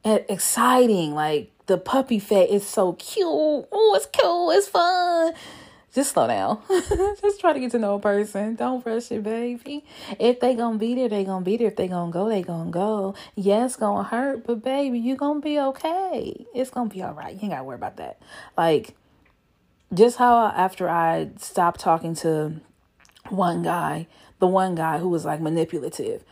[0.04, 3.26] exciting like the puppy fat is so cute.
[3.26, 4.50] Oh, it's cool.
[4.50, 5.34] It's fun.
[5.94, 6.62] Just slow down.
[7.20, 8.54] Just try to get to know a person.
[8.54, 9.84] Don't rush it, baby.
[10.18, 11.68] If they gonna be there, they gonna be there.
[11.68, 13.14] If they gonna go, they gonna go.
[13.34, 16.46] Yes, gonna hurt, but baby, you gonna be okay.
[16.54, 17.34] It's gonna be all right.
[17.34, 18.20] You ain't gotta worry about that.
[18.56, 18.94] Like,
[19.92, 22.60] just how after I stopped talking to
[23.30, 24.06] one guy,
[24.38, 26.24] the one guy who was like manipulative,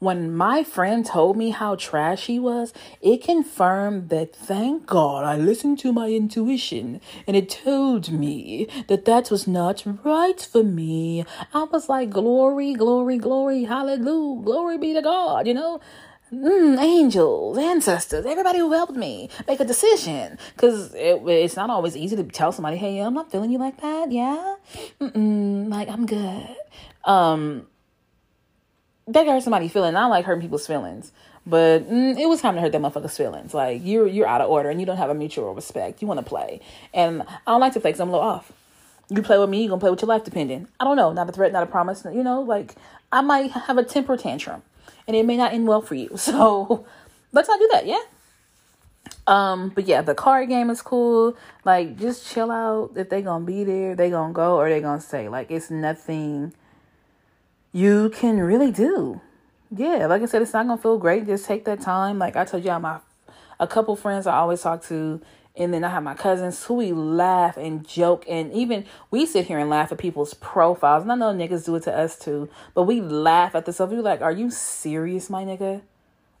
[0.00, 5.36] when my friend told me how trash he was, it confirmed that thank God I
[5.36, 11.26] listened to my intuition and it told me that that was not right for me.
[11.52, 15.80] I was like, glory, glory, glory, hallelujah, glory be to God, you know?
[16.32, 20.38] Mm, angels, ancestors, everybody who helped me make a decision.
[20.54, 23.80] Because it, it's not always easy to tell somebody, hey, I'm not feeling you like
[23.80, 24.12] that.
[24.12, 24.54] Yeah.
[25.00, 26.56] Mm-mm, like, I'm good.
[27.04, 27.66] Um,
[29.10, 29.96] that hurt somebody's feeling.
[29.96, 31.12] I like hurting people's feelings,
[31.46, 33.52] but mm, it was time to hurt that motherfucker's feelings.
[33.52, 36.00] Like you're you're out of order and you don't have a mutual respect.
[36.00, 36.60] You want to play,
[36.94, 38.52] and I don't like to play because I'm a little off.
[39.08, 40.68] You play with me, you gonna play with your life depending.
[40.78, 42.04] I don't know, not a threat, not a promise.
[42.04, 42.76] You know, like
[43.10, 44.62] I might have a temper tantrum,
[45.10, 46.10] and it may not end well for you.
[46.16, 46.86] So
[47.32, 47.84] let's not do that.
[47.86, 47.98] Yeah.
[49.26, 51.36] Um, but yeah, the card game is cool.
[51.64, 52.92] Like, just chill out.
[52.94, 55.28] If they gonna be there, they gonna go or they gonna stay.
[55.28, 56.54] Like, it's nothing
[57.72, 59.20] you can really do.
[59.74, 61.26] Yeah, like I said, it's not gonna feel great.
[61.26, 62.18] Just take that time.
[62.18, 63.00] Like I told have my
[63.58, 65.20] a couple friends I always talk to,
[65.56, 69.46] and then I have my cousins who we laugh and joke, and even we sit
[69.46, 71.02] here and laugh at people's profiles.
[71.02, 73.90] And I know niggas do it to us too, but we laugh at the stuff.
[73.90, 75.82] We're like, "Are you serious, my nigga?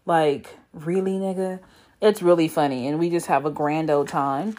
[0.06, 1.60] Like, really, nigga?"
[2.00, 4.56] It's really funny, and we just have a grand old time.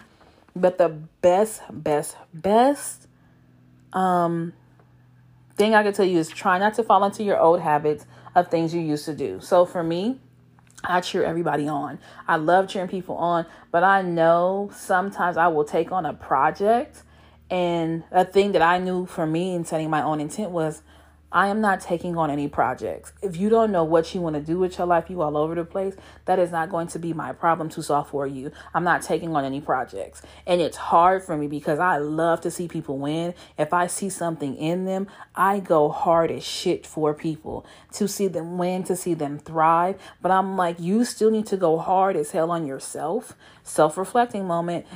[0.54, 0.90] But the
[1.22, 3.08] best, best, best,
[3.92, 4.52] um,
[5.56, 8.48] thing I can tell you is try not to fall into your old habits of
[8.48, 9.40] things you used to do.
[9.40, 10.20] So for me,
[10.84, 11.98] I cheer everybody on.
[12.26, 17.02] I love cheering people on, but I know sometimes I will take on a project
[17.50, 20.82] and a thing that I knew for me in setting my own intent was
[21.32, 23.12] I am not taking on any projects.
[23.22, 25.54] If you don't know what you want to do with your life, you all over
[25.54, 28.52] the place, that is not going to be my problem to solve for you.
[28.74, 30.20] I'm not taking on any projects.
[30.46, 33.32] And it's hard for me because I love to see people win.
[33.56, 38.28] If I see something in them, I go hard as shit for people to see
[38.28, 39.96] them win, to see them thrive.
[40.20, 43.34] But I'm like, you still need to go hard as hell on yourself.
[43.62, 44.86] Self reflecting moment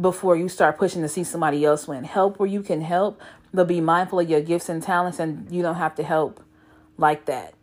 [0.00, 2.04] before you start pushing to see somebody else win.
[2.04, 3.20] Help where you can help,
[3.52, 6.42] but be mindful of your gifts and talents, and you don't have to help
[6.96, 7.54] like that.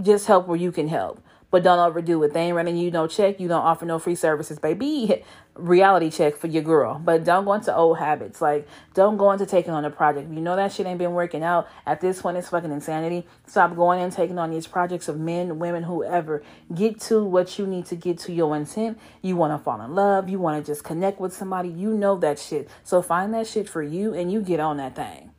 [0.00, 1.20] Just help where you can help
[1.50, 2.32] but don't overdo it.
[2.32, 3.40] They ain't running you no check.
[3.40, 5.24] You don't offer no free services, baby.
[5.54, 7.00] Reality check for your girl.
[7.02, 8.40] But don't go into old habits.
[8.40, 10.30] Like, don't go into taking on a project.
[10.30, 11.68] You know that shit ain't been working out.
[11.86, 13.26] At this point, it's fucking insanity.
[13.46, 16.42] Stop going and taking on these projects of men, women, whoever.
[16.72, 18.98] Get to what you need to get to your intent.
[19.22, 20.28] You want to fall in love.
[20.28, 21.70] You want to just connect with somebody.
[21.70, 22.68] You know that shit.
[22.84, 25.32] So find that shit for you and you get on that thing.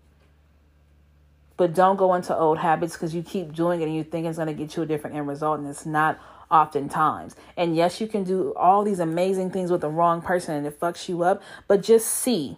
[1.60, 4.38] But don't go into old habits because you keep doing it and you think it's
[4.38, 6.18] going to get you a different end result, and it's not
[6.50, 7.36] oftentimes.
[7.58, 10.80] And yes, you can do all these amazing things with the wrong person and it
[10.80, 12.58] fucks you up, but just see.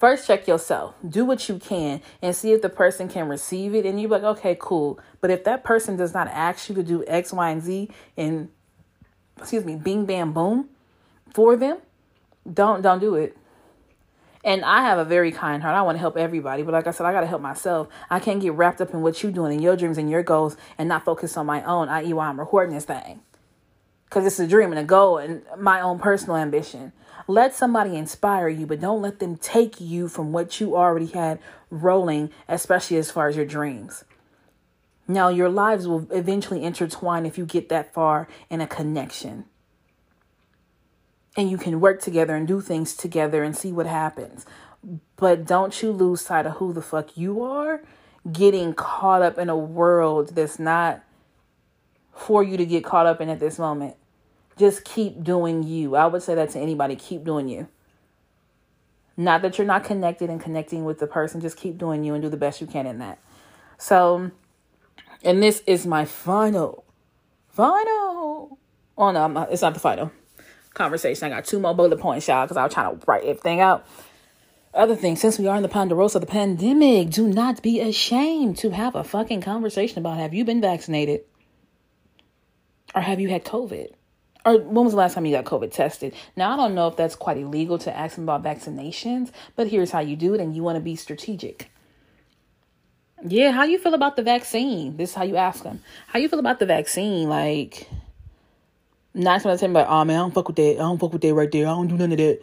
[0.00, 0.94] First, check yourself.
[1.06, 3.84] Do what you can and see if the person can receive it.
[3.84, 4.98] And you're like, okay, cool.
[5.20, 8.48] But if that person does not ask you to do X, Y, and Z and
[9.38, 10.70] excuse me, bing bam boom
[11.34, 11.78] for them,
[12.50, 13.36] don't don't do it.
[14.44, 15.76] And I have a very kind heart.
[15.76, 17.88] I want to help everybody, but like I said, I got to help myself.
[18.10, 20.56] I can't get wrapped up in what you're doing and your dreams and your goals
[20.78, 23.20] and not focus on my own, i.e., why I'm recording this thing.
[24.06, 26.92] Because it's a dream and a goal and my own personal ambition.
[27.28, 31.38] Let somebody inspire you, but don't let them take you from what you already had
[31.70, 34.04] rolling, especially as far as your dreams.
[35.06, 39.44] Now, your lives will eventually intertwine if you get that far in a connection
[41.36, 44.44] and you can work together and do things together and see what happens.
[45.16, 47.82] But don't you lose sight of who the fuck you are
[48.30, 51.02] getting caught up in a world that's not
[52.12, 53.96] for you to get caught up in at this moment.
[54.56, 55.96] Just keep doing you.
[55.96, 56.94] I would say that to anybody.
[56.94, 57.68] Keep doing you.
[59.16, 62.22] Not that you're not connected and connecting with the person, just keep doing you and
[62.22, 63.18] do the best you can in that.
[63.76, 64.30] So,
[65.22, 66.84] and this is my final,
[67.48, 68.58] final.
[68.96, 70.12] Oh no, it's not the final
[70.74, 71.26] conversation.
[71.26, 73.86] I got two more bullet points, y'all, because I was trying to write everything out.
[74.74, 78.56] Other thing, since we are in the ponderosa of the pandemic, do not be ashamed
[78.58, 81.22] to have a fucking conversation about have you been vaccinated?
[82.94, 83.92] Or have you had COVID?
[84.44, 86.14] Or when was the last time you got COVID tested?
[86.36, 89.90] Now, I don't know if that's quite illegal to ask them about vaccinations, but here's
[89.90, 91.70] how you do it, and you want to be strategic.
[93.24, 94.96] Yeah, how you feel about the vaccine?
[94.96, 95.80] This is how you ask them.
[96.08, 97.28] How you feel about the vaccine?
[97.28, 97.88] Like,
[99.14, 100.72] not gonna tell me like, oh man, I don't fuck with that.
[100.72, 101.66] I don't fuck with that right there.
[101.66, 102.40] I don't do none of that.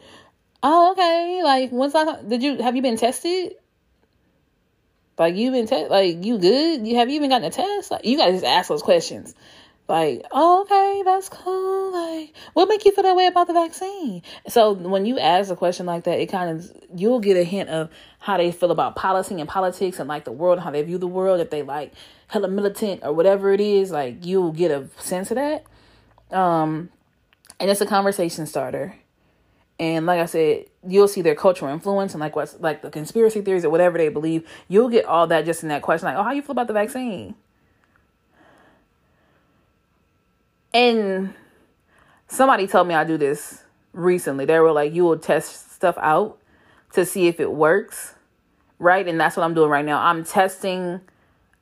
[0.61, 1.41] Oh, okay.
[1.43, 3.53] Like, once I did you have you been tested?
[5.17, 6.87] Like you been te- like you good?
[6.87, 7.91] You have you even gotten a test?
[7.91, 9.35] Like you gotta just ask those questions.
[9.89, 11.91] Like, oh, okay, that's cool.
[11.91, 14.21] Like, what make you feel that way about the vaccine?
[14.47, 17.69] So when you ask a question like that, it kind of you'll get a hint
[17.69, 17.89] of
[18.19, 21.07] how they feel about policy and politics and like the world, how they view the
[21.07, 21.41] world.
[21.41, 21.93] If they like
[22.27, 25.63] hella militant or whatever it is, like you'll get a sense of that.
[26.31, 26.89] Um,
[27.59, 28.95] and it's a conversation starter.
[29.79, 33.41] And like I said, you'll see their cultural influence and like what's like the conspiracy
[33.41, 34.47] theories or whatever they believe.
[34.67, 36.73] You'll get all that just in that question, like, oh, how you feel about the
[36.73, 37.35] vaccine?
[40.73, 41.33] And
[42.27, 43.63] somebody told me I do this
[43.93, 44.45] recently.
[44.45, 46.37] They were like, you will test stuff out
[46.93, 48.15] to see if it works.
[48.77, 49.07] Right.
[49.07, 50.01] And that's what I'm doing right now.
[50.01, 51.01] I'm testing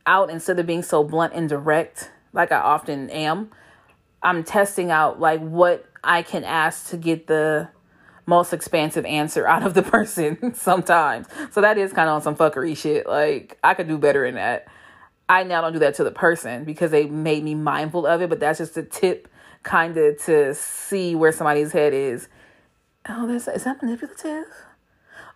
[0.05, 3.51] out instead of being so blunt and direct, like I often am.
[4.21, 7.69] I'm testing out like what I can ask to get the
[8.25, 11.27] most expansive answer out of the person sometimes.
[11.51, 13.07] So that is kind of on some fuckery shit.
[13.07, 14.67] Like I could do better in that.
[15.29, 18.29] I now don't do that to the person because they made me mindful of it,
[18.29, 19.27] but that's just a tip
[19.63, 22.29] kind of to see where somebody's head is.
[23.09, 24.45] Oh, that's is that manipulative?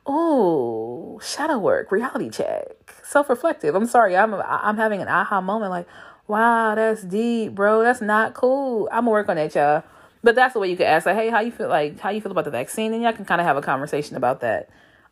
[0.06, 3.76] Oh, shadow work, reality check, self reflective.
[3.76, 5.72] I'm sorry, I'm I'm having an aha moment.
[5.72, 5.88] Like,
[6.28, 7.84] Wow, that's deep, bro.
[7.84, 8.88] That's not cool.
[8.92, 9.84] I'm gonna work on that, y'all.
[10.24, 12.22] But that's the way you can ask, like, hey, how you feel like how you
[12.22, 12.94] feel about the vaccine?
[12.94, 14.70] And y'all can kind of have a conversation about that.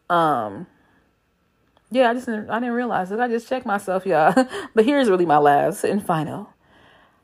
[0.09, 0.67] Um
[1.91, 3.19] yeah, I just didn't, I didn't realize it.
[3.19, 4.33] I just checked myself, y'all.
[4.75, 6.53] but here's really my last and final.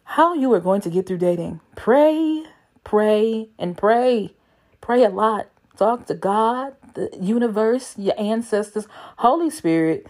[0.03, 1.61] How you are going to get through dating.
[1.75, 2.43] Pray,
[2.83, 4.33] pray, and pray.
[4.81, 5.47] Pray a lot.
[5.77, 10.07] Talk to God, the universe, your ancestors, Holy Spirit,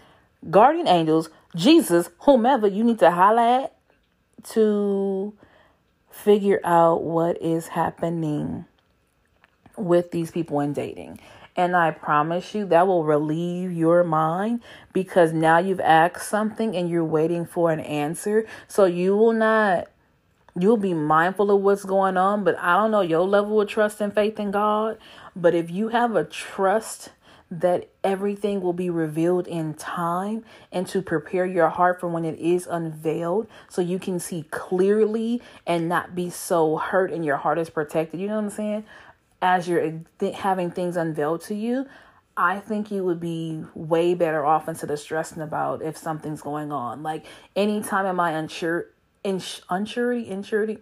[0.50, 3.70] guardian angels, Jesus, whomever you need to highlight
[4.50, 5.32] to
[6.10, 8.66] figure out what is happening
[9.76, 11.18] with these people in dating.
[11.56, 16.90] And I promise you that will relieve your mind because now you've asked something and
[16.90, 18.46] you're waiting for an answer.
[18.68, 19.88] So you will not,
[20.58, 22.44] you'll be mindful of what's going on.
[22.44, 24.98] But I don't know your level of trust and faith in God.
[25.34, 27.10] But if you have a trust
[27.50, 32.38] that everything will be revealed in time and to prepare your heart for when it
[32.38, 37.58] is unveiled so you can see clearly and not be so hurt and your heart
[37.58, 38.20] is protected.
[38.20, 38.84] You know what I'm saying?
[39.40, 40.00] As you're
[40.34, 41.86] having things unveiled to you,
[42.36, 46.72] I think you would be way better off instead of stressing about if something's going
[46.72, 47.02] on.
[47.02, 47.24] Like
[47.54, 48.88] anytime in my unsure,
[49.22, 50.78] ins- unsurety, insurity,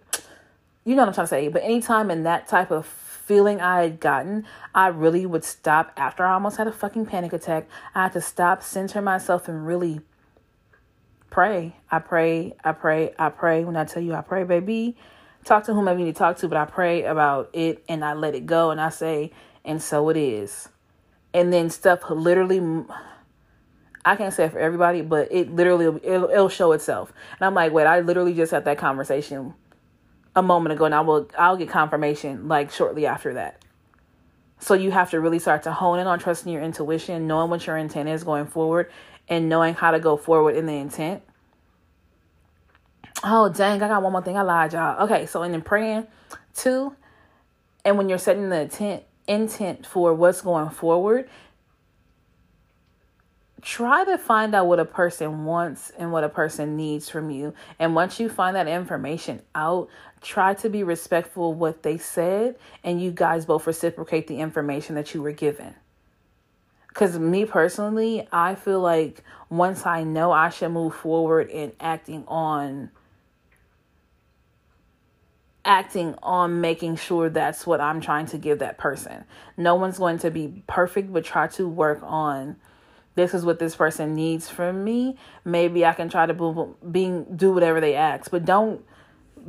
[0.83, 1.47] you know what I'm trying to say.
[1.47, 2.85] But anytime in that type of
[3.25, 7.33] feeling I had gotten, I really would stop after I almost had a fucking panic
[7.33, 7.67] attack.
[7.95, 10.01] I had to stop, center myself, and really
[11.31, 11.75] pray.
[11.89, 13.63] I pray, I pray, I pray.
[13.63, 14.95] When I tell you I pray, baby,
[15.43, 18.13] talk to whomever you need to talk to, but I pray about it and I
[18.13, 19.31] let it go and I say,
[19.63, 20.69] and so it is.
[21.33, 22.61] And then stuff literally,
[24.05, 27.11] I can't say it for everybody, but it literally it'll, it'll show itself.
[27.39, 29.55] And I'm like, wait, I literally just had that conversation
[30.35, 33.63] a moment ago, and I will I'll get confirmation like shortly after that.
[34.59, 37.65] So you have to really start to hone in on trusting your intuition, knowing what
[37.67, 38.91] your intent is going forward,
[39.27, 41.23] and knowing how to go forward in the intent.
[43.23, 44.37] Oh dang, I got one more thing.
[44.37, 45.03] I lied, y'all.
[45.05, 46.07] Okay, so in then praying
[46.53, 46.95] too,
[47.83, 51.29] and when you're setting the intent intent for what's going forward,
[53.65, 57.51] try to find out what a person wants and what a person needs from you.
[57.79, 59.89] And once you find that information out,
[60.21, 64.93] try to be respectful of what they said and you guys both reciprocate the information
[64.95, 65.73] that you were given.
[66.87, 72.23] Because me personally, I feel like once I know I should move forward in acting
[72.27, 72.91] on
[75.65, 79.23] acting on making sure that's what I'm trying to give that person.
[79.57, 82.57] No one's going to be perfect, but try to work on
[83.15, 85.17] this is what this person needs from me.
[85.43, 88.83] Maybe I can try to being do whatever they ask, but don't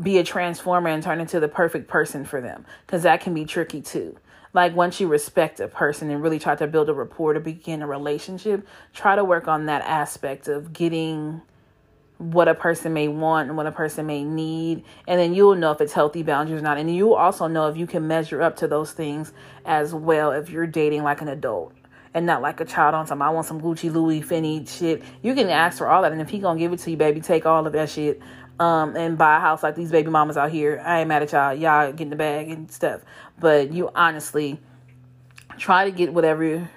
[0.00, 3.44] be a transformer and turn into the perfect person for them because that can be
[3.44, 4.16] tricky too.
[4.52, 7.82] Like once you respect a person and really try to build a rapport to begin
[7.82, 11.42] a relationship, try to work on that aspect of getting
[12.18, 15.70] what a person may want and what a person may need and then you'll know
[15.70, 18.56] if it's healthy boundaries or not and you'll also know if you can measure up
[18.56, 19.34] to those things
[19.66, 21.74] as well if you're dating like an adult
[22.14, 25.02] and not like a child on some I want some Gucci Louis Fendi shit.
[25.22, 27.20] You can ask for all that and if he gonna give it to you, baby,
[27.20, 28.20] take all of that shit.
[28.58, 30.82] Um, and buy a house like these baby mamas out here.
[30.82, 31.52] I ain't mad at y'all.
[31.52, 33.02] Y'all getting the bag and stuff.
[33.38, 34.58] But you honestly
[35.58, 36.70] try to get whatever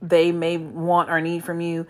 [0.00, 1.86] they may want or need from you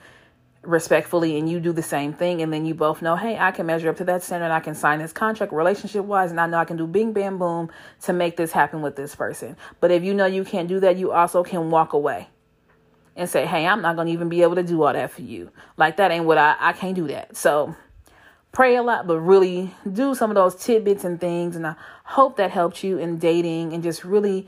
[0.62, 3.64] respectfully and you do the same thing and then you both know hey i can
[3.64, 6.58] measure up to that standard i can sign this contract relationship wise and i know
[6.58, 7.70] i can do bing bam boom
[8.02, 10.96] to make this happen with this person but if you know you can't do that
[10.96, 12.26] you also can walk away
[13.18, 15.22] and say, hey, I'm not going to even be able to do all that for
[15.22, 15.50] you.
[15.76, 17.36] Like, that ain't what I, I can't do that.
[17.36, 17.74] So,
[18.52, 21.56] pray a lot, but really do some of those tidbits and things.
[21.56, 24.46] And I hope that helped you in dating and just really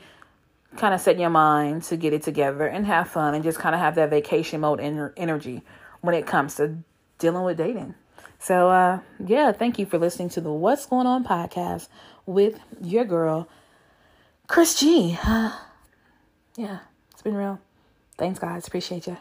[0.77, 3.75] kind of set your mind to get it together and have fun and just kind
[3.75, 5.63] of have that vacation mode en- energy
[6.01, 6.77] when it comes to
[7.19, 7.97] dealing with dating.
[8.39, 11.89] So, uh, yeah, thank you for listening to the What's Going On podcast
[12.25, 13.49] with your girl,
[14.47, 15.19] Chris G.
[16.57, 16.79] yeah,
[17.11, 17.61] it's been real.
[18.21, 18.67] Thanks, guys.
[18.69, 19.17] Appreciate you.